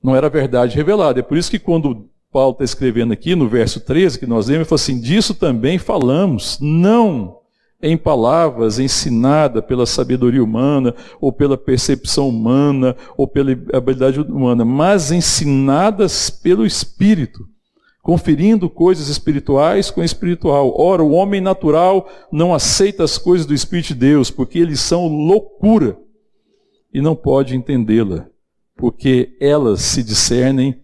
[0.00, 1.18] Não era verdade revelada.
[1.18, 4.60] É por isso que quando Paulo está escrevendo aqui no verso 13, que nós lemos,
[4.60, 7.38] ele fala assim: disso também falamos, não
[7.80, 15.12] em palavras ensinadas pela sabedoria humana, ou pela percepção humana, ou pela habilidade humana, mas
[15.12, 17.46] ensinadas pelo Espírito,
[18.02, 20.74] conferindo coisas espirituais com espiritual.
[20.76, 25.06] Ora, o homem natural não aceita as coisas do Espírito de Deus, porque eles são
[25.06, 25.96] loucura,
[26.92, 28.26] e não pode entendê-la,
[28.76, 30.82] porque elas se discernem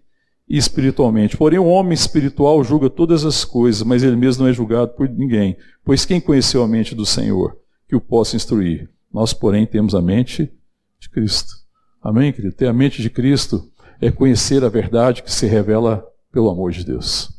[0.57, 1.37] espiritualmente.
[1.37, 5.09] Porém, o homem espiritual julga todas as coisas, mas ele mesmo não é julgado por
[5.09, 5.57] ninguém.
[5.85, 7.57] Pois quem conheceu a mente do Senhor
[7.88, 8.88] que o possa instruir?
[9.12, 10.53] Nós, porém, temos a mente
[10.99, 11.55] de Cristo.
[12.03, 12.55] Amém, querido?
[12.55, 16.85] Ter a mente de Cristo é conhecer a verdade que se revela pelo amor de
[16.85, 17.31] Deus.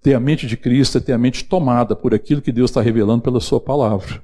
[0.00, 2.80] Ter a mente de Cristo é ter a mente tomada por aquilo que Deus está
[2.80, 4.22] revelando pela Sua palavra.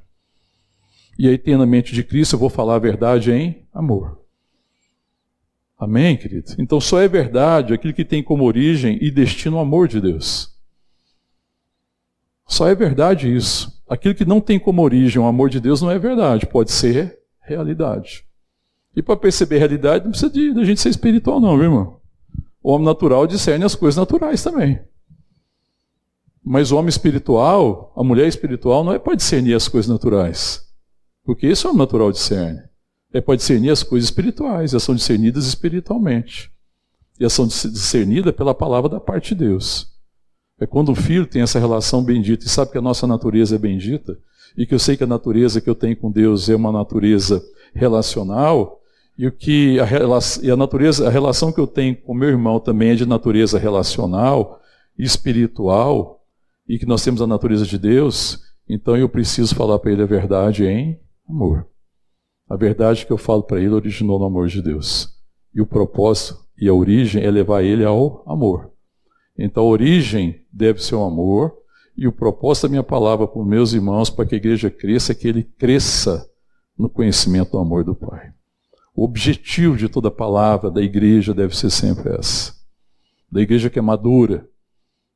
[1.19, 4.20] E aí, tendo a mente de Cristo, eu vou falar a verdade em amor.
[5.81, 6.53] Amém, querido?
[6.59, 10.55] Então só é verdade aquilo que tem como origem e destino o amor de Deus.
[12.47, 13.83] Só é verdade isso.
[13.89, 17.19] Aquilo que não tem como origem o amor de Deus não é verdade, pode ser
[17.41, 18.27] realidade.
[18.95, 22.01] E para perceber realidade não precisa de, de a gente ser espiritual, não, viu, irmão?
[22.63, 24.79] O homem natural discerne as coisas naturais também.
[26.45, 30.63] Mas o homem espiritual, a mulher espiritual, não é para discernir as coisas naturais.
[31.25, 32.70] Porque isso é o natural discerne
[33.13, 36.51] é para discernir as coisas espirituais, elas são discernidas espiritualmente.
[37.19, 39.91] E elas são discernidas pela palavra da parte de Deus.
[40.61, 43.59] É quando um filho tem essa relação bendita e sabe que a nossa natureza é
[43.59, 44.19] bendita,
[44.57, 47.43] e que eu sei que a natureza que eu tenho com Deus é uma natureza
[47.75, 48.81] relacional,
[49.17, 49.87] e o que a,
[50.43, 53.59] e a natureza, a relação que eu tenho com meu irmão também é de natureza
[53.59, 54.61] relacional,
[54.99, 56.25] espiritual,
[56.69, 60.07] e que nós temos a natureza de Deus, então eu preciso falar para ele a
[60.07, 61.70] verdade em amor.
[62.51, 65.15] A verdade que eu falo para ele originou no amor de Deus.
[65.55, 68.73] E o propósito e a origem é levar ele ao amor.
[69.39, 71.57] Então a origem deve ser o amor,
[71.97, 75.13] e o propósito da minha palavra para os meus irmãos, para que a igreja cresça,
[75.13, 76.29] é que ele cresça
[76.77, 78.33] no conhecimento do amor do Pai.
[78.97, 82.53] O objetivo de toda palavra da igreja deve ser sempre essa.
[83.31, 84.45] Da igreja que é madura,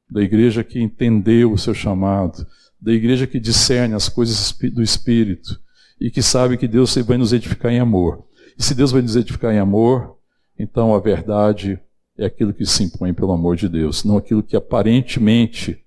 [0.08, 2.46] da igreja que entendeu o seu chamado,
[2.80, 5.60] da igreja que discerne as coisas do Espírito,
[6.00, 8.24] e que sabe que Deus vai nos edificar em amor.
[8.58, 10.16] E se Deus vai nos edificar em amor,
[10.58, 11.80] então a verdade
[12.16, 15.82] é aquilo que se impõe pelo amor de Deus, não aquilo que aparentemente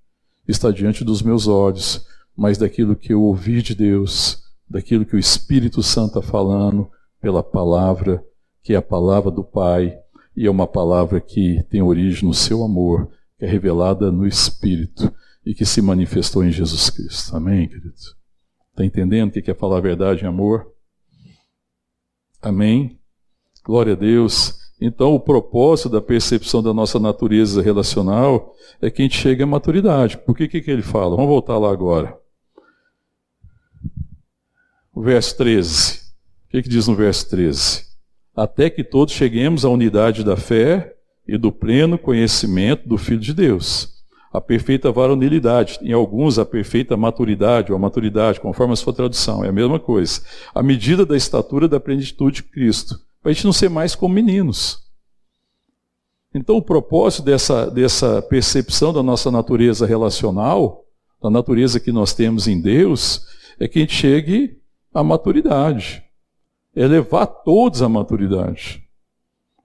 [0.48, 5.20] está diante dos meus olhos, mas daquilo que eu ouvi de Deus, daquilo que o
[5.20, 6.90] Espírito Santo está falando
[7.22, 8.24] pela palavra,
[8.62, 9.98] que é a palavra do Pai,
[10.36, 15.12] e é uma palavra que tem origem no seu amor, que é revelada no Espírito
[15.46, 17.36] e que se manifestou em Jesus Cristo.
[17.36, 18.17] Amém, queridos?
[18.78, 20.72] Está entendendo o que é falar a verdade em amor?
[22.40, 23.00] Amém?
[23.66, 24.60] Glória a Deus.
[24.80, 29.48] Então, o propósito da percepção da nossa natureza relacional é que a gente chegue à
[29.48, 30.20] maturidade.
[30.20, 31.16] Por que, que, ele fala?
[31.16, 32.16] Vamos voltar lá agora.
[34.94, 35.94] O verso 13.
[36.46, 37.84] O que, que diz no verso 13?
[38.36, 40.96] Até que todos cheguemos à unidade da fé
[41.28, 43.97] e do pleno conhecimento do Filho de Deus.
[44.38, 49.44] A perfeita varonilidade, em alguns a perfeita maturidade, ou a maturidade, conforme a sua tradução,
[49.44, 50.22] é a mesma coisa.
[50.54, 54.14] A medida da estatura da plenitude de Cristo, para a gente não ser mais como
[54.14, 54.86] meninos.
[56.36, 60.86] Então, o propósito dessa, dessa percepção da nossa natureza relacional,
[61.20, 63.26] da natureza que nós temos em Deus,
[63.60, 64.60] é que a gente chegue
[64.94, 66.04] à maturidade.
[66.76, 68.88] É levar todos à maturidade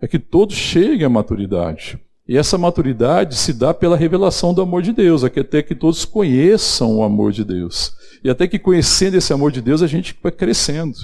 [0.03, 1.97] é que todos cheguem à maturidade.
[2.29, 6.97] E essa maturidade se dá pela revelação do amor de Deus, até que todos conheçam
[6.97, 7.95] o amor de Deus.
[8.23, 10.99] E até que conhecendo esse amor de Deus, a gente vai crescendo.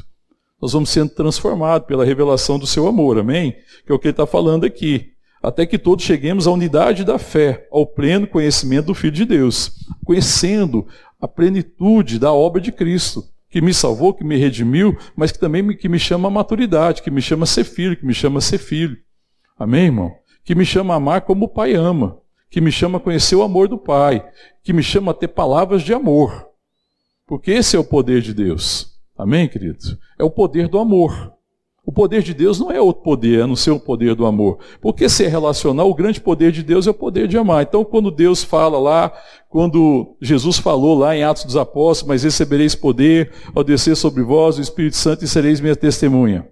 [0.60, 3.56] Nós vamos sendo transformados pela revelação do seu amor, amém?
[3.84, 5.12] Que é o que ele está falando aqui.
[5.42, 9.72] Até que todos cheguemos à unidade da fé, ao pleno conhecimento do Filho de Deus,
[10.04, 10.86] conhecendo
[11.20, 15.62] a plenitude da obra de Cristo que me salvou, que me redimiu, mas que também
[15.62, 18.38] me, que me chama a maturidade, que me chama a ser filho, que me chama
[18.38, 18.96] a ser filho.
[19.58, 20.12] Amém, irmão?
[20.48, 23.42] Que me chama a amar como o Pai ama, que me chama a conhecer o
[23.42, 24.26] amor do Pai,
[24.64, 26.48] que me chama a ter palavras de amor.
[27.26, 28.98] Porque esse é o poder de Deus.
[29.14, 29.98] Amém, querido?
[30.18, 31.34] É o poder do amor.
[31.84, 34.58] O poder de Deus não é outro poder, a não ser o poder do amor.
[34.80, 37.64] Porque se é relacional, o grande poder de Deus é o poder de amar.
[37.64, 39.12] Então, quando Deus fala lá,
[39.50, 44.56] quando Jesus falou lá em Atos dos Apóstolos, mas recebereis poder ao descer sobre vós
[44.56, 46.48] o Espírito Santo e sereis minha testemunha.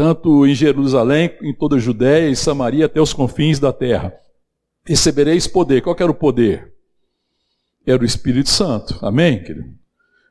[0.00, 4.14] Tanto em Jerusalém, em toda a Judéia e Samaria, até os confins da terra.
[4.82, 5.82] Recebereis poder.
[5.82, 6.72] Qual era o poder?
[7.86, 8.98] Era o Espírito Santo.
[9.02, 9.74] Amém, querido?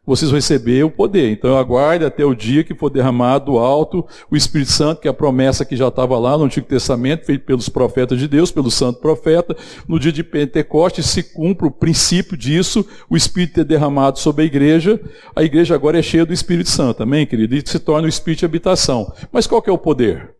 [0.09, 1.31] Vocês vão receber o poder.
[1.31, 5.11] Então aguarde até o dia que for derramado do alto o Espírito Santo, que é
[5.11, 8.71] a promessa que já estava lá no Antigo Testamento, feita pelos profetas de Deus, pelo
[8.71, 9.55] santo profeta.
[9.87, 14.45] No dia de Pentecostes se cumpre o princípio disso, o Espírito é derramado sobre a
[14.47, 14.99] igreja.
[15.35, 17.53] A igreja agora é cheia do Espírito Santo, amém, querido?
[17.53, 19.13] E se torna o Espírito de habitação.
[19.31, 20.33] Mas qual que é o poder?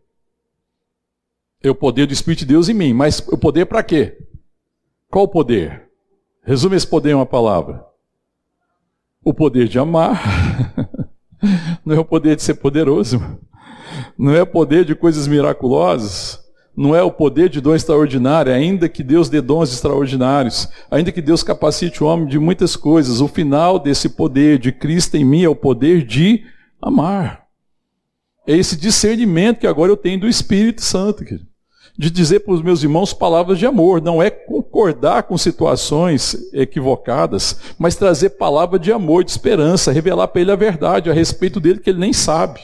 [1.62, 2.92] É o poder do Espírito de Deus em mim.
[2.92, 4.18] Mas o poder para quê?
[5.08, 5.84] Qual o poder?
[6.42, 7.89] Resume esse poder em uma palavra
[9.22, 10.22] o poder de amar,
[11.84, 13.20] não é o poder de ser poderoso,
[14.18, 16.40] não é o poder de coisas miraculosas,
[16.76, 21.20] não é o poder de dom extraordinário, ainda que Deus dê dons extraordinários, ainda que
[21.20, 25.42] Deus capacite o homem de muitas coisas, o final desse poder de Cristo em mim
[25.42, 26.42] é o poder de
[26.80, 27.44] amar.
[28.46, 31.24] É esse discernimento que agora eu tenho do Espírito Santo,
[31.98, 34.30] de dizer para os meus irmãos palavras de amor, não é
[34.80, 40.56] concordar com situações equivocadas, mas trazer palavra de amor, de esperança, revelar para ele a
[40.56, 42.60] verdade a respeito dele que ele nem sabe.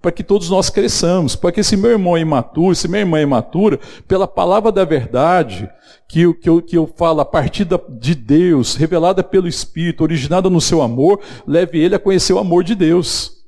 [0.00, 3.18] Para que todos nós cresçamos, para que esse meu irmão é imaturo, se minha irmã
[3.18, 5.68] é imatura, pela palavra da verdade,
[6.08, 10.48] que eu, que eu, que eu falo a partir de Deus, revelada pelo Espírito, originada
[10.48, 13.38] no seu amor, leve ele a conhecer o amor de Deus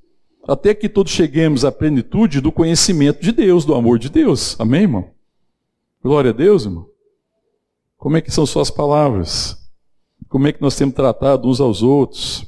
[0.47, 4.59] até que todos cheguemos à plenitude do conhecimento de Deus, do amor de Deus.
[4.59, 5.11] Amém, irmão?
[6.03, 6.92] Glória a Deus, irmão.
[8.03, 9.57] Como é que são suas palavras?
[10.29, 12.45] Como é que nós temos tratado uns aos outros?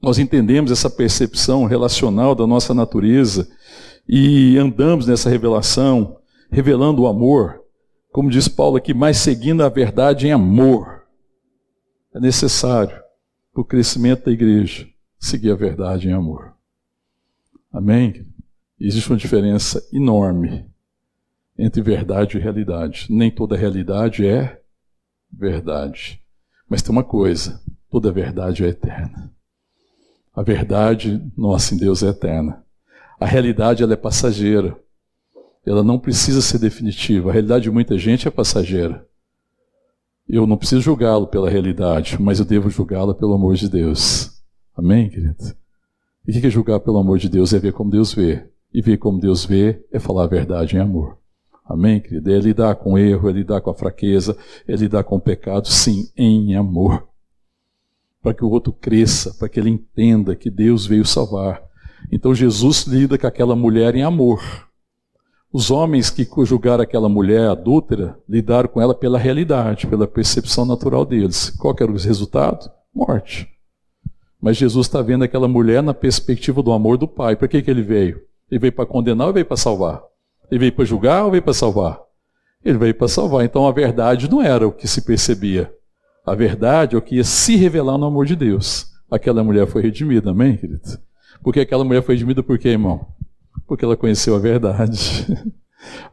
[0.00, 3.50] Nós entendemos essa percepção relacional da nossa natureza
[4.08, 6.16] e andamos nessa revelação,
[6.48, 7.60] revelando o amor,
[8.12, 11.06] como diz Paulo aqui, mais seguindo a verdade em amor.
[12.14, 12.96] É necessário
[13.52, 14.86] para o crescimento da igreja
[15.18, 16.54] seguir a verdade em amor.
[17.72, 18.24] Amém?
[18.78, 20.71] Existe uma diferença enorme
[21.62, 23.06] entre verdade e realidade.
[23.08, 24.60] Nem toda realidade é
[25.32, 26.20] verdade.
[26.68, 29.32] Mas tem uma coisa: toda verdade é eterna.
[30.34, 32.64] A verdade, nossa, em Deus é eterna.
[33.20, 34.76] A realidade ela é passageira.
[35.64, 37.30] Ela não precisa ser definitiva.
[37.30, 39.06] A realidade de muita gente é passageira.
[40.28, 44.42] Eu não preciso julgá-lo pela realidade, mas eu devo julgá-la pelo amor de Deus.
[44.74, 45.36] Amém, querido?
[46.26, 47.52] E o que é julgar pelo amor de Deus?
[47.52, 48.48] É ver como Deus vê.
[48.74, 51.21] E ver como Deus vê é falar a verdade em amor.
[51.64, 52.30] Amém, querido?
[52.30, 55.68] É lidar com o erro, é lidar com a fraqueza, é lidar com o pecado,
[55.68, 57.08] sim, em amor.
[58.20, 61.62] Para que o outro cresça, para que ele entenda que Deus veio salvar.
[62.10, 64.40] Então Jesus lida com aquela mulher em amor.
[65.52, 71.04] Os homens que julgaram aquela mulher adúltera lidaram com ela pela realidade, pela percepção natural
[71.04, 71.50] deles.
[71.50, 72.70] Qual era o resultado?
[72.94, 73.48] Morte.
[74.40, 77.36] Mas Jesus está vendo aquela mulher na perspectiva do amor do Pai.
[77.36, 78.22] Para que, que ele veio?
[78.50, 80.02] Ele veio para condenar ou veio para salvar?
[80.52, 81.98] Ele veio para julgar ou veio para salvar?
[82.62, 83.42] Ele veio para salvar.
[83.42, 85.72] Então a verdade não era o que se percebia.
[86.26, 88.86] A verdade é o que ia se revelar no amor de Deus.
[89.10, 90.82] Aquela mulher foi redimida, amém, querido?
[91.42, 93.06] Porque aquela mulher foi redimida por quê, irmão?
[93.66, 95.26] Porque ela conheceu a verdade.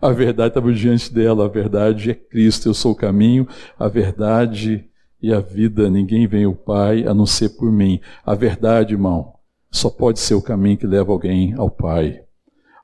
[0.01, 3.47] A verdade estava diante dela, a verdade é Cristo, eu sou o caminho,
[3.77, 4.89] a verdade
[5.21, 5.91] e a vida.
[5.91, 7.99] Ninguém vem ao Pai a não ser por mim.
[8.25, 9.33] A verdade, irmão,
[9.69, 12.23] só pode ser o caminho que leva alguém ao Pai.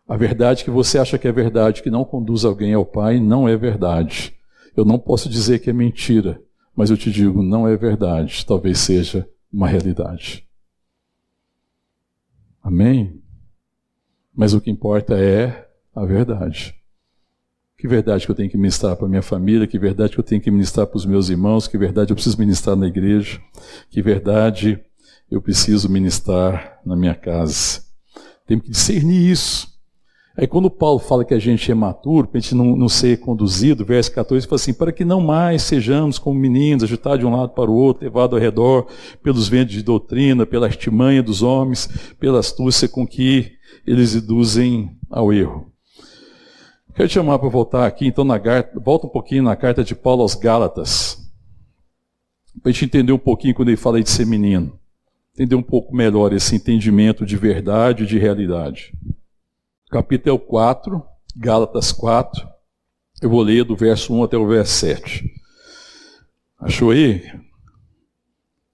[0.07, 3.49] A verdade que você acha que é verdade, que não conduz alguém ao Pai, não
[3.49, 4.35] é verdade.
[4.77, 6.41] Eu não posso dizer que é mentira,
[6.75, 8.45] mas eu te digo, não é verdade.
[8.45, 10.45] Talvez seja uma realidade.
[12.61, 13.21] Amém?
[14.35, 16.75] Mas o que importa é a verdade.
[17.77, 20.41] Que verdade que eu tenho que ministrar para minha família, que verdade que eu tenho
[20.41, 23.39] que ministrar para os meus irmãos, que verdade eu preciso ministrar na igreja,
[23.89, 24.83] que verdade
[25.29, 27.83] eu preciso ministrar na minha casa.
[28.45, 29.74] Temos que discernir isso.
[30.37, 33.19] Aí quando Paulo fala que a gente é maturo, para a gente não, não ser
[33.21, 37.35] conduzido, verso 14, fala assim, para que não mais sejamos como meninos, agitados de um
[37.35, 38.87] lado para o outro, levados ao redor
[39.23, 41.87] pelos ventos de doutrina, pela artimanha dos homens,
[42.19, 43.53] pela astúcia com que
[43.87, 45.71] eles induzem ao erro.
[46.93, 48.39] Quero te chamar para voltar aqui, então, na
[48.83, 51.17] volta um pouquinho na carta de Paulo aos Gálatas,
[52.61, 54.79] para a gente entender um pouquinho quando ele fala de ser menino
[55.35, 58.93] entender um pouco melhor esse entendimento de verdade e de realidade.
[59.95, 61.01] Capítulo 4,
[61.37, 62.45] Gálatas 4,
[63.21, 65.23] eu vou ler do verso 1 até o verso 7.
[66.59, 67.23] Achou aí?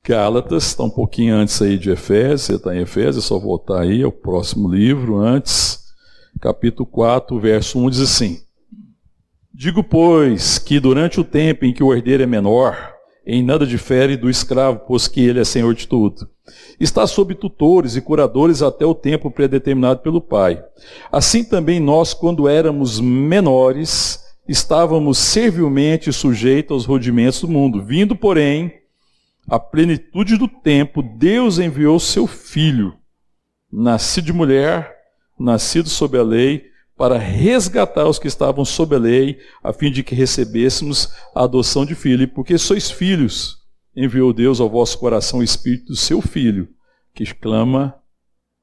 [0.03, 3.81] Gálatas, está um pouquinho antes aí de Efésios, você está em Efésios, é só voltar
[3.81, 5.93] aí, é o próximo livro, antes,
[6.41, 8.41] capítulo 4, verso 1 diz assim:
[9.53, 14.17] Digo, pois, que durante o tempo em que o herdeiro é menor, em nada difere
[14.17, 16.27] do escravo, pois que ele é senhor de tudo.
[16.79, 20.63] Está sob tutores e curadores até o tempo predeterminado pelo Pai.
[21.11, 27.83] Assim também nós, quando éramos menores, estávamos servilmente sujeitos aos rudimentos do mundo.
[27.83, 28.73] Vindo, porém,
[29.47, 32.95] a plenitude do tempo, Deus enviou seu Filho,
[33.71, 34.95] nascido de mulher,
[35.39, 36.70] nascido sob a lei,
[37.01, 41.83] para resgatar os que estavam sob a lei, a fim de que recebêssemos a adoção
[41.83, 42.27] de filho.
[42.27, 43.57] Porque sois filhos,
[43.95, 46.69] enviou Deus ao vosso coração o Espírito do seu Filho,
[47.15, 47.95] que exclama,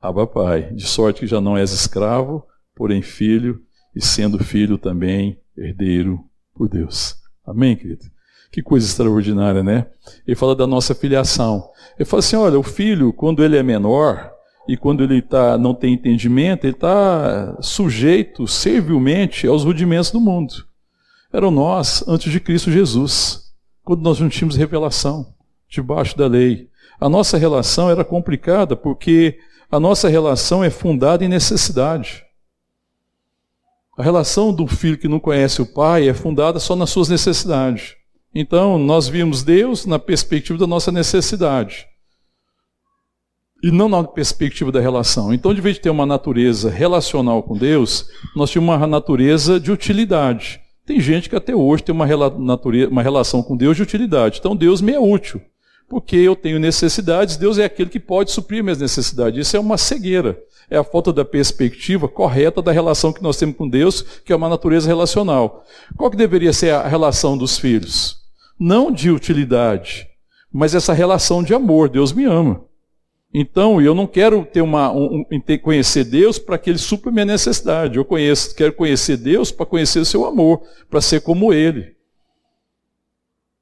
[0.01, 2.47] Abba Pai, de sorte que já não és escravo,
[2.77, 3.61] porém filho,
[3.93, 6.21] e sendo filho também herdeiro
[6.55, 7.17] por Deus.
[7.45, 8.05] Amém, querido?
[8.53, 9.89] Que coisa extraordinária, né?
[10.25, 11.69] Ele fala da nossa filiação.
[11.99, 14.33] Ele fala assim: olha, o filho, quando ele é menor,
[14.69, 20.53] e quando ele tá, não tem entendimento, ele está sujeito servilmente aos rudimentos do mundo.
[21.33, 23.51] Eram nós antes de Cristo Jesus,
[23.83, 25.33] quando nós não tínhamos revelação,
[25.71, 26.69] debaixo da lei.
[27.01, 29.39] A nossa relação era complicada porque
[29.71, 32.23] a nossa relação é fundada em necessidade.
[33.97, 37.97] A relação do filho que não conhece o pai é fundada só nas suas necessidades.
[38.35, 41.89] Então, nós vimos Deus na perspectiva da nossa necessidade
[43.63, 45.33] e não na perspectiva da relação.
[45.33, 49.73] Então, de vez de ter uma natureza relacional com Deus, nós tínhamos uma natureza de
[49.73, 50.61] utilidade.
[50.87, 52.07] Tem gente que até hoje tem uma,
[52.39, 54.39] natureza, uma relação com Deus de utilidade.
[54.39, 55.41] Então, Deus me é útil,
[55.89, 59.47] porque eu tenho necessidades, Deus é aquele que pode suprir minhas necessidades.
[59.47, 60.39] Isso é uma cegueira.
[60.71, 64.37] É a falta da perspectiva correta da relação que nós temos com Deus, que é
[64.37, 65.65] uma natureza relacional.
[65.97, 68.19] Qual que deveria ser a relação dos filhos?
[68.61, 70.07] Não de utilidade,
[70.53, 71.89] mas essa relação de amor.
[71.89, 72.68] Deus me ama.
[73.33, 75.25] Então, eu não quero ter uma, um,
[75.63, 77.99] conhecer Deus para que Ele supra minha necessidade.
[77.99, 81.95] Eu conheço, quero conhecer Deus para conhecer o seu amor, para ser como Ele.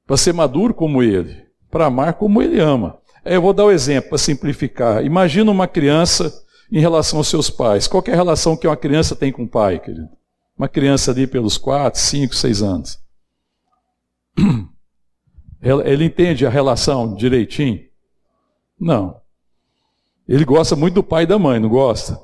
[0.05, 1.45] Para ser maduro como Ele.
[1.69, 2.97] Para amar como Ele ama.
[3.25, 5.03] Eu vou dar um exemplo para simplificar.
[5.03, 6.33] Imagina uma criança
[6.71, 7.87] em relação aos seus pais.
[7.87, 10.07] Qual é a relação que uma criança tem com o pai, querido?
[10.57, 12.99] Uma criança ali pelos 4, 5, 6 anos.
[15.61, 17.81] Ele entende a relação direitinho?
[18.79, 19.19] Não.
[20.27, 22.19] Ele gosta muito do pai e da mãe, não gosta?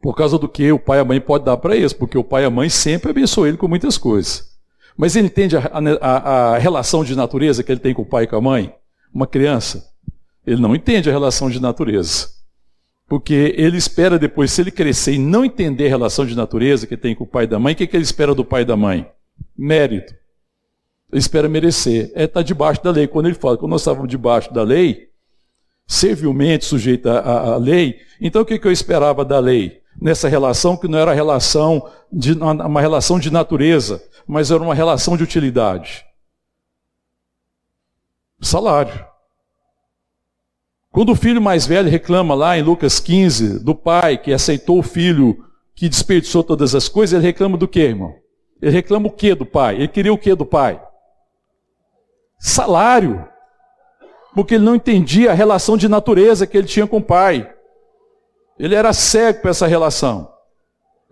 [0.00, 2.24] Por causa do que o pai e a mãe podem dar para eles, porque o
[2.24, 4.50] pai e a mãe sempre abençoam ele com muitas coisas.
[4.96, 5.60] Mas ele entende a,
[6.00, 8.74] a, a, relação de natureza que ele tem com o pai e com a mãe?
[9.14, 9.88] Uma criança,
[10.44, 12.28] ele não entende a relação de natureza.
[13.08, 16.96] Porque ele espera depois, se ele crescer e não entender a relação de natureza que
[16.96, 18.64] tem com o pai e da mãe, o que, que ele espera do pai e
[18.64, 19.06] da mãe?
[19.56, 20.14] Mérito.
[21.12, 22.10] Ele espera merecer.
[22.14, 23.06] É estar tá debaixo da lei.
[23.06, 25.11] Quando ele fala, quando nós estávamos debaixo da lei,
[25.86, 28.00] servilmente sujeita à, à lei.
[28.20, 29.80] Então o que, que eu esperava da lei?
[30.00, 35.16] Nessa relação que não era relação de, uma relação de natureza, mas era uma relação
[35.16, 36.04] de utilidade.
[38.40, 39.06] Salário.
[40.90, 44.82] Quando o filho mais velho reclama lá em Lucas 15 do pai que aceitou o
[44.82, 48.14] filho que desperdiçou todas as coisas, ele reclama do que, irmão?
[48.60, 49.76] Ele reclama o que do pai?
[49.76, 50.82] Ele queria o que do pai?
[52.38, 53.26] Salário
[54.34, 57.50] porque ele não entendia a relação de natureza que ele tinha com o pai.
[58.58, 60.32] Ele era cego para essa relação.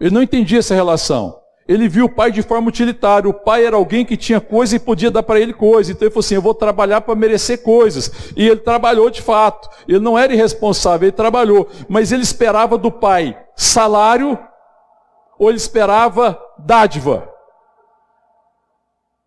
[0.00, 1.38] Ele não entendia essa relação.
[1.68, 3.28] Ele viu o pai de forma utilitária.
[3.28, 5.92] O pai era alguém que tinha coisa e podia dar para ele coisa.
[5.92, 8.32] Então ele falou assim: Eu vou trabalhar para merecer coisas.
[8.36, 9.68] E ele trabalhou de fato.
[9.86, 11.68] Ele não era irresponsável, ele trabalhou.
[11.88, 14.38] Mas ele esperava do pai salário
[15.38, 17.28] ou ele esperava dádiva?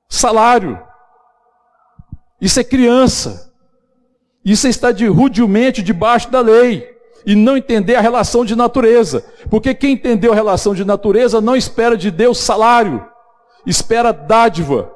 [0.10, 0.82] Salário.
[2.42, 3.53] Isso é criança.
[4.46, 6.94] Isso está de rudemente debaixo da lei
[7.26, 9.26] e não entender a relação de natureza.
[9.50, 13.06] Porque quem entendeu a relação de natureza não espera de Deus salário,
[13.66, 14.93] espera dádiva.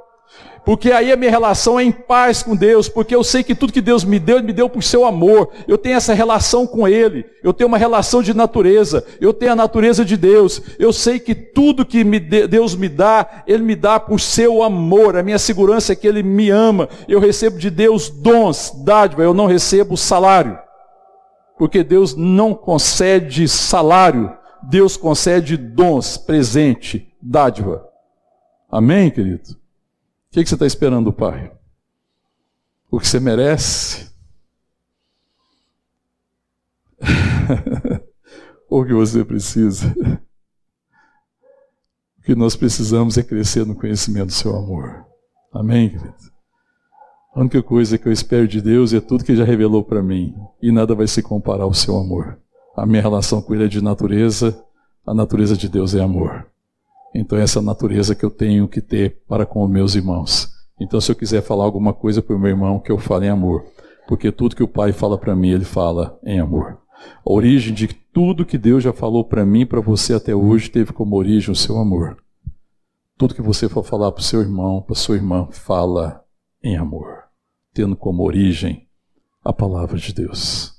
[0.68, 3.72] Porque aí a minha relação é em paz com Deus, porque eu sei que tudo
[3.72, 5.49] que Deus me deu, Ele me deu por seu amor.
[5.65, 9.55] Eu tenho essa relação com Ele, eu tenho uma relação de natureza, eu tenho a
[9.55, 10.61] natureza de Deus.
[10.78, 15.15] Eu sei que tudo que me Deus me dá, Ele me dá por seu amor.
[15.15, 16.89] A minha segurança é que Ele me ama.
[17.07, 20.59] Eu recebo de Deus dons, dádiva, eu não recebo salário.
[21.57, 27.88] Porque Deus não concede salário, Deus concede dons, presente, dádiva.
[28.70, 29.57] Amém, querido?
[30.38, 31.51] O que, você está esperando Pai?
[32.91, 34.11] O que você merece?
[38.69, 39.95] Ou o que você precisa?
[42.19, 45.07] O que nós precisamos é crescer no conhecimento do seu amor.
[45.51, 46.13] Amém, querido?
[47.33, 50.03] A única coisa que eu espero de Deus é tudo que Ele já revelou para
[50.03, 50.35] mim.
[50.61, 52.39] E nada vai se comparar ao seu amor.
[52.75, 54.63] A minha relação com Ele é de natureza,
[55.03, 56.45] a natureza de Deus é amor.
[57.14, 60.49] Então, essa natureza que eu tenho que ter para com os meus irmãos.
[60.80, 63.30] Então, se eu quiser falar alguma coisa para o meu irmão, que eu fale em
[63.30, 63.66] amor.
[64.08, 66.80] Porque tudo que o Pai fala para mim, Ele fala em amor.
[67.26, 70.93] A origem de tudo que Deus já falou para mim para você até hoje teve
[70.93, 72.18] como origem o seu amor.
[73.18, 76.24] Tudo que você for falar para o seu irmão, para sua irmã, fala
[76.64, 77.28] em amor
[77.78, 78.89] tendo como origem
[79.45, 80.74] a palavra de Deus.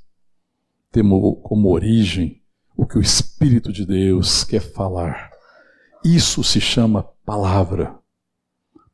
[0.91, 2.43] Tendo como origem
[2.77, 5.28] o que o Espírito de Deus quer falar.
[6.05, 7.99] Isso se chama palavra.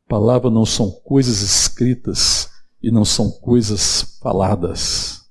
[0.09, 2.51] Palavra não são coisas escritas
[2.83, 5.25] e não são coisas faladas.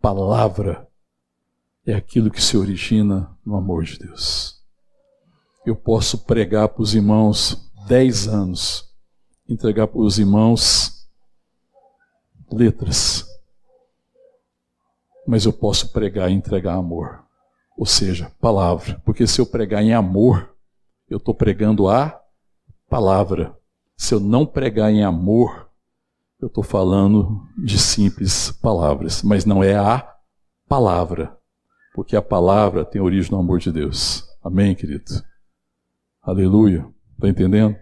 [0.00, 0.88] Palavra
[1.86, 4.62] é aquilo que se origina no amor de Deus.
[5.64, 8.88] Eu posso pregar para os irmãos dez anos,
[9.48, 11.08] entregar para os irmãos
[12.50, 13.26] letras.
[15.26, 17.22] Mas eu posso pregar e entregar amor.
[17.76, 19.00] Ou seja, palavra.
[19.04, 20.54] Porque se eu pregar em amor,
[21.08, 22.20] eu estou pregando a
[22.88, 23.56] palavra.
[23.96, 25.68] Se eu não pregar em amor,
[26.40, 29.22] eu estou falando de simples palavras.
[29.22, 30.06] Mas não é a
[30.68, 31.36] palavra.
[31.94, 34.24] Porque a palavra tem origem no amor de Deus.
[34.42, 35.04] Amém, querido?
[36.22, 36.86] Aleluia.
[37.14, 37.76] Está entendendo?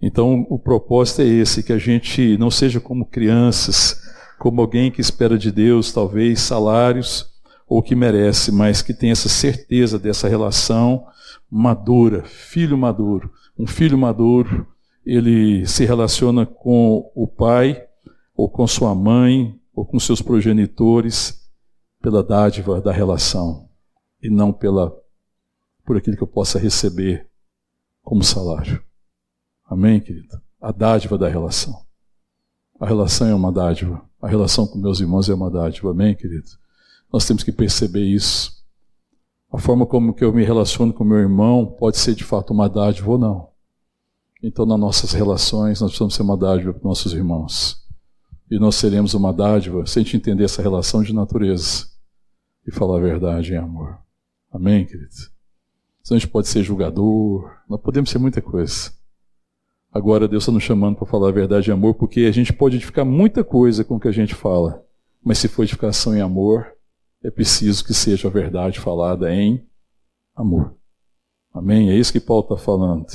[0.00, 4.02] Então, o propósito é esse: que a gente não seja como crianças,
[4.38, 7.30] como alguém que espera de Deus, talvez, salários,
[7.66, 11.06] ou que merece, mas que tem essa certeza dessa relação
[11.54, 13.30] madura, filho maduro.
[13.58, 14.66] Um filho maduro,
[15.04, 17.86] ele se relaciona com o pai,
[18.34, 21.46] ou com sua mãe, ou com seus progenitores,
[22.00, 23.68] pela dádiva da relação,
[24.22, 24.96] e não pela
[25.84, 27.28] por aquilo que eu possa receber
[28.02, 28.82] como salário.
[29.66, 30.40] Amém, querido?
[30.60, 31.84] A dádiva da relação.
[32.80, 34.02] A relação é uma dádiva.
[34.22, 35.90] A relação com meus irmãos é uma dádiva.
[35.90, 36.48] Amém, querido?
[37.12, 38.61] Nós temos que perceber isso.
[39.52, 42.70] A forma como que eu me relaciono com meu irmão pode ser de fato uma
[42.70, 43.50] dádiva ou não.
[44.42, 47.86] Então, nas nossas relações, nós precisamos ser uma dádiva para nossos irmãos.
[48.50, 51.86] E nós seremos uma dádiva se a gente entender essa relação de natureza
[52.66, 53.98] e falar a verdade em amor.
[54.50, 55.12] Amém, querido?
[56.02, 58.90] Senão a gente pode ser julgador, nós podemos ser muita coisa.
[59.92, 62.76] Agora Deus está nos chamando para falar a verdade em amor, porque a gente pode
[62.76, 64.82] edificar muita coisa com o que a gente fala,
[65.22, 66.72] mas se for edificação em amor,
[67.22, 69.66] é preciso que seja a verdade falada em
[70.34, 70.74] amor.
[71.52, 71.90] Amém?
[71.90, 73.06] É isso que Paulo está falando.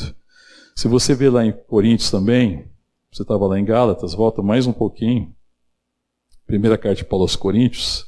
[0.75, 2.69] Se você vê lá em Coríntios também,
[3.11, 5.35] você estava lá em Gálatas, volta mais um pouquinho.
[6.45, 8.07] Primeira carta de Paulo aos Coríntios,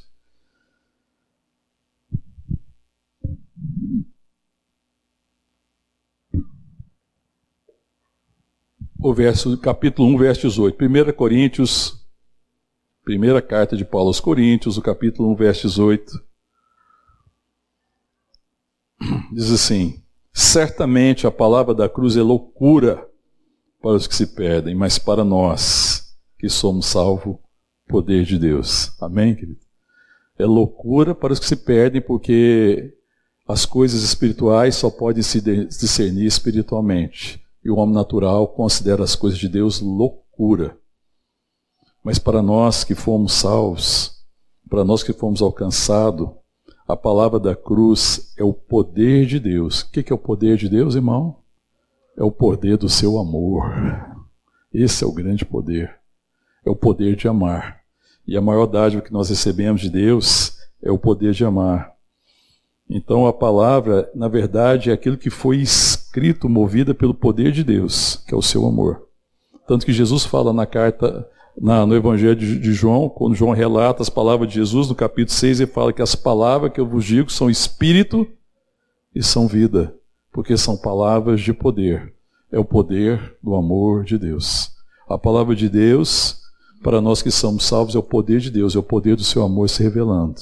[8.98, 10.84] o verso, capítulo 1, verso 18.
[10.84, 11.99] 1 Coríntios,
[13.04, 16.12] primeira carta de Paulo aos Coríntios, o capítulo 1, verso 18.
[19.32, 23.06] Diz assim: Certamente a palavra da cruz é loucura
[23.80, 27.36] para os que se perdem, mas para nós que somos salvos,
[27.88, 28.92] poder de Deus.
[29.00, 29.60] Amém, querido?
[30.38, 32.94] É loucura para os que se perdem, porque
[33.46, 39.38] as coisas espirituais só podem se discernir espiritualmente e o homem natural considera as coisas
[39.38, 40.78] de Deus loucura.
[42.02, 44.24] Mas para nós que fomos salvos,
[44.68, 46.28] para nós que fomos alcançados,
[46.90, 49.82] A palavra da cruz é o poder de Deus.
[49.82, 51.36] O que é o poder de Deus, irmão?
[52.18, 53.72] É o poder do seu amor.
[54.74, 56.00] Esse é o grande poder.
[56.66, 57.82] É o poder de amar.
[58.26, 61.92] E a maior dádiva que nós recebemos de Deus é o poder de amar.
[62.88, 68.16] Então a palavra, na verdade, é aquilo que foi escrito, movida pelo poder de Deus,
[68.26, 69.06] que é o seu amor.
[69.68, 71.24] Tanto que Jesus fala na carta,
[71.58, 75.36] na, no Evangelho de, de, João, quando João relata as palavras de Jesus, no capítulo
[75.36, 78.26] 6, ele fala que as palavras que eu vos digo são espírito
[79.14, 79.94] e são vida,
[80.32, 82.14] porque são palavras de poder.
[82.52, 84.70] É o poder do amor de Deus.
[85.08, 86.40] A palavra de Deus,
[86.82, 89.42] para nós que somos salvos, é o poder de Deus, é o poder do seu
[89.42, 90.40] amor se revelando.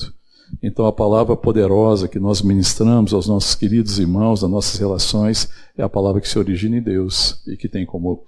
[0.62, 5.82] Então, a palavra poderosa que nós ministramos aos nossos queridos irmãos, nas nossas relações, é
[5.82, 8.24] a palavra que se origina em Deus e que tem como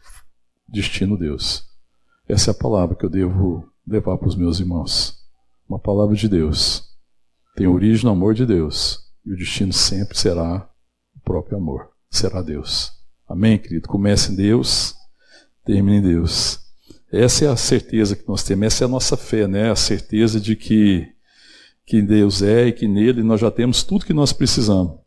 [0.68, 1.69] destino Deus.
[2.30, 5.16] Essa é a palavra que eu devo levar para os meus irmãos.
[5.68, 6.84] Uma palavra de Deus.
[7.56, 9.00] Tem origem no amor de Deus.
[9.26, 10.70] E o destino sempre será
[11.16, 11.88] o próprio amor.
[12.08, 12.92] Será Deus.
[13.28, 13.88] Amém, querido?
[13.88, 14.94] Comece em Deus,
[15.64, 16.60] termine em Deus.
[17.12, 19.68] Essa é a certeza que nós temos, essa é a nossa fé, né?
[19.68, 21.08] A certeza de que
[21.84, 25.00] que Deus é e que nele nós já temos tudo que nós precisamos.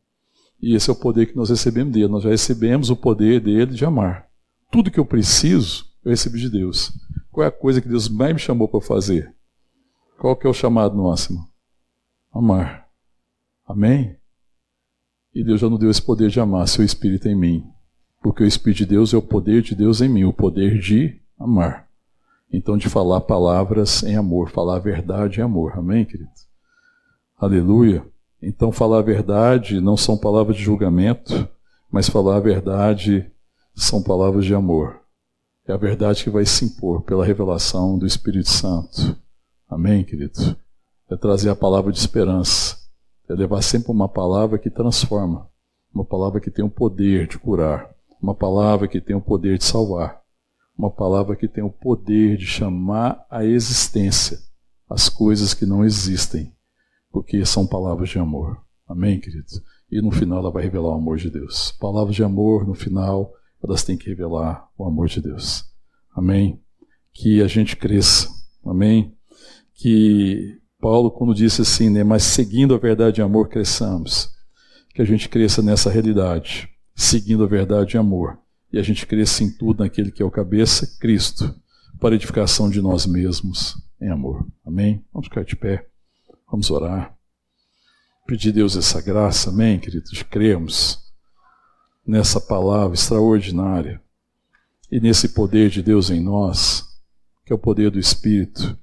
[0.61, 2.09] E esse é o poder que nós recebemos dele.
[2.09, 4.27] Nós já recebemos o poder dele de amar.
[4.69, 6.91] Tudo que eu preciso, eu recebi de Deus.
[7.33, 9.33] Qual é a coisa que Deus mais me chamou para fazer?
[10.19, 10.95] Qual que é o chamado?
[10.95, 11.15] Irmão?
[12.31, 12.87] Amar.
[13.67, 14.15] Amém?
[15.33, 17.65] E Deus já nos deu esse poder de amar, seu Espírito em mim.
[18.21, 21.19] Porque o Espírito de Deus é o poder de Deus em mim, o poder de
[21.39, 21.89] amar.
[22.51, 25.73] Então, de falar palavras em amor, falar a verdade em amor.
[25.75, 26.29] Amém, querido?
[27.35, 28.05] Aleluia.
[28.39, 31.49] Então, falar a verdade não são palavras de julgamento,
[31.91, 33.25] mas falar a verdade
[33.73, 35.02] são palavras de amor.
[35.65, 39.17] É a verdade que vai se impor pela revelação do Espírito Santo.
[39.69, 40.57] Amém, querido?
[41.09, 42.77] É trazer a palavra de esperança.
[43.29, 45.49] É levar sempre uma palavra que transforma.
[45.93, 47.89] Uma palavra que tem o poder de curar.
[48.21, 50.21] Uma palavra que tem o poder de salvar.
[50.77, 54.39] Uma palavra que tem o poder de chamar à existência
[54.89, 56.53] as coisas que não existem
[57.11, 58.59] porque são palavras de amor.
[58.87, 59.61] Amém, queridos?
[59.89, 61.71] E no final ela vai revelar o amor de Deus.
[61.79, 63.31] Palavras de amor, no final,
[63.63, 65.65] elas têm que revelar o amor de Deus.
[66.15, 66.61] Amém?
[67.13, 68.29] Que a gente cresça.
[68.65, 69.15] Amém?
[69.73, 74.29] Que Paulo, quando disse assim, né, mas seguindo a verdade de amor, cresçamos.
[74.93, 78.37] Que a gente cresça nessa realidade, seguindo a verdade de amor.
[78.71, 81.55] E a gente cresça em tudo naquele que é o cabeça, Cristo,
[81.99, 84.45] para edificação de nós mesmos em amor.
[84.65, 85.03] Amém?
[85.13, 85.87] Vamos ficar de pé.
[86.51, 87.15] Vamos orar.
[88.27, 90.21] Pedir a Deus essa graça, amém, queridos?
[90.23, 91.02] Cremos
[92.05, 94.01] nessa palavra extraordinária
[94.91, 96.83] e nesse poder de Deus em nós,
[97.45, 98.77] que é o poder do Espírito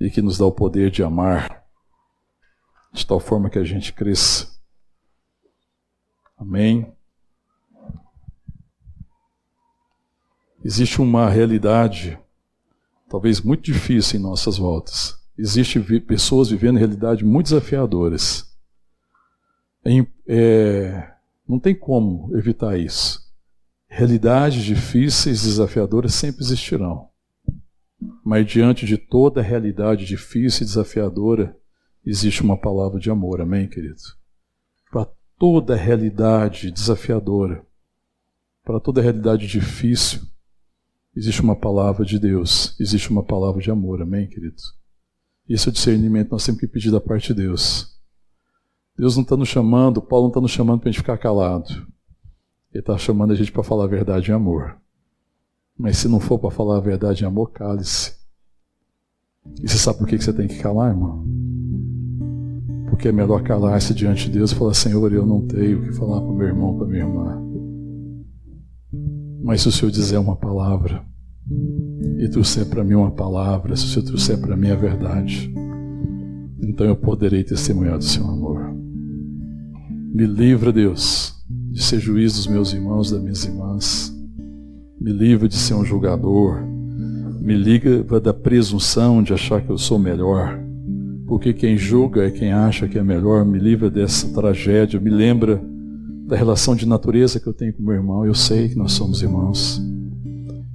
[0.00, 1.64] e que nos dá o poder de amar,
[2.92, 4.54] de tal forma que a gente cresça.
[6.36, 6.92] Amém.
[10.64, 12.18] Existe uma realidade,
[13.08, 18.48] talvez muito difícil em nossas voltas Existem pessoas vivendo realidades muito desafiadoras.
[19.84, 21.13] É, é,
[21.48, 23.20] não tem como evitar isso.
[23.86, 27.08] Realidades difíceis, desafiadoras sempre existirão.
[28.24, 31.56] Mas diante de toda realidade difícil e desafiadora,
[32.04, 34.00] existe uma palavra de amor, amém, querido?
[34.90, 37.64] Para toda realidade desafiadora,
[38.64, 40.22] para toda realidade difícil,
[41.14, 44.56] existe uma palavra de Deus, existe uma palavra de amor, amém, querido?
[45.48, 47.94] Esse é o discernimento nós temos que pedir da parte de Deus.
[48.96, 51.68] Deus não está nos chamando, Paulo não está nos chamando para a gente ficar calado.
[52.72, 54.76] Ele está chamando a gente para falar a verdade em amor.
[55.76, 58.14] Mas se não for para falar a verdade em amor, cale-se.
[59.62, 61.24] E você sabe por que você tem que calar, irmão?
[62.88, 65.92] Porque é melhor calar-se diante de Deus e falar: Senhor, eu não tenho o que
[65.92, 67.42] falar para meu irmão, para minha irmã.
[69.42, 71.04] Mas se o Senhor dizer uma palavra,
[72.18, 75.52] e trouxer para mim uma palavra, se o Senhor trouxer para mim a verdade,
[76.62, 78.73] então eu poderei testemunhar do seu amor.
[80.14, 81.34] Me livra, Deus,
[81.72, 84.14] de ser juiz dos meus irmãos, das minhas irmãs.
[85.00, 86.62] Me livra de ser um julgador.
[87.40, 90.56] Me livra da presunção de achar que eu sou melhor.
[91.26, 93.44] Porque quem julga é quem acha que é melhor.
[93.44, 95.00] Me livra dessa tragédia.
[95.00, 95.60] Me lembra
[96.28, 98.24] da relação de natureza que eu tenho com meu irmão.
[98.24, 99.82] Eu sei que nós somos irmãos.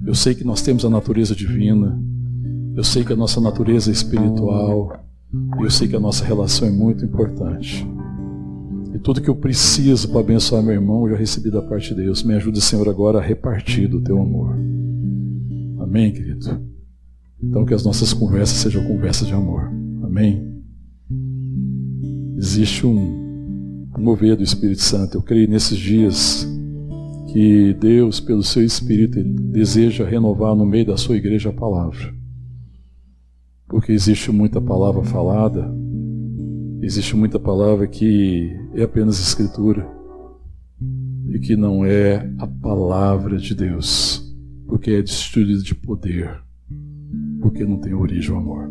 [0.04, 1.98] Eu sei que nós temos a natureza divina.
[2.76, 5.02] Eu sei que a nossa natureza é espiritual.
[5.58, 7.88] Eu sei que a nossa relação é muito importante.
[9.02, 12.22] Tudo que eu preciso para abençoar meu irmão, eu já recebi da parte de Deus.
[12.22, 14.54] Me ajuda, Senhor, agora a repartir do teu amor.
[15.80, 16.60] Amém, querido?
[17.42, 19.70] Então que as nossas conversas sejam conversas de amor.
[20.02, 20.50] Amém?
[22.40, 25.18] existe um mover do Espírito Santo.
[25.18, 26.48] Eu creio nesses dias
[27.30, 32.14] que Deus, pelo seu Espírito, deseja renovar no meio da sua igreja a palavra.
[33.68, 35.70] Porque existe muita palavra falada,
[36.82, 39.86] existe muita palavra que é apenas escritura
[41.28, 44.34] e que não é a palavra de Deus,
[44.66, 46.42] porque é destruída de poder,
[47.40, 48.70] porque não tem origem o amor.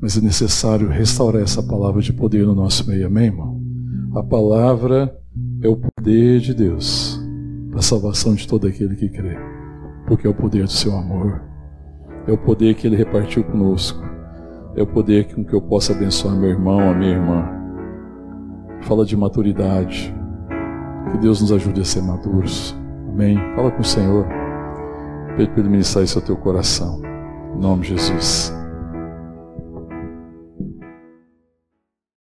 [0.00, 3.60] Mas é necessário restaurar essa palavra de poder no nosso meio, amém, irmão?
[4.14, 5.14] A palavra
[5.62, 7.20] é o poder de Deus
[7.70, 9.36] para a salvação de todo aquele que crê,
[10.06, 11.42] porque é o poder do seu amor,
[12.26, 14.02] é o poder que ele repartiu conosco,
[14.76, 17.48] é o poder com que eu possa abençoar meu irmão, a minha irmã.
[18.82, 20.14] Fala de maturidade,
[21.10, 22.76] que Deus nos ajude a ser maduros,
[23.08, 23.36] amém?
[23.54, 24.26] Fala com o Senhor,
[25.36, 27.00] pede para ele ministrar isso ao teu coração,
[27.54, 28.59] em nome de Jesus.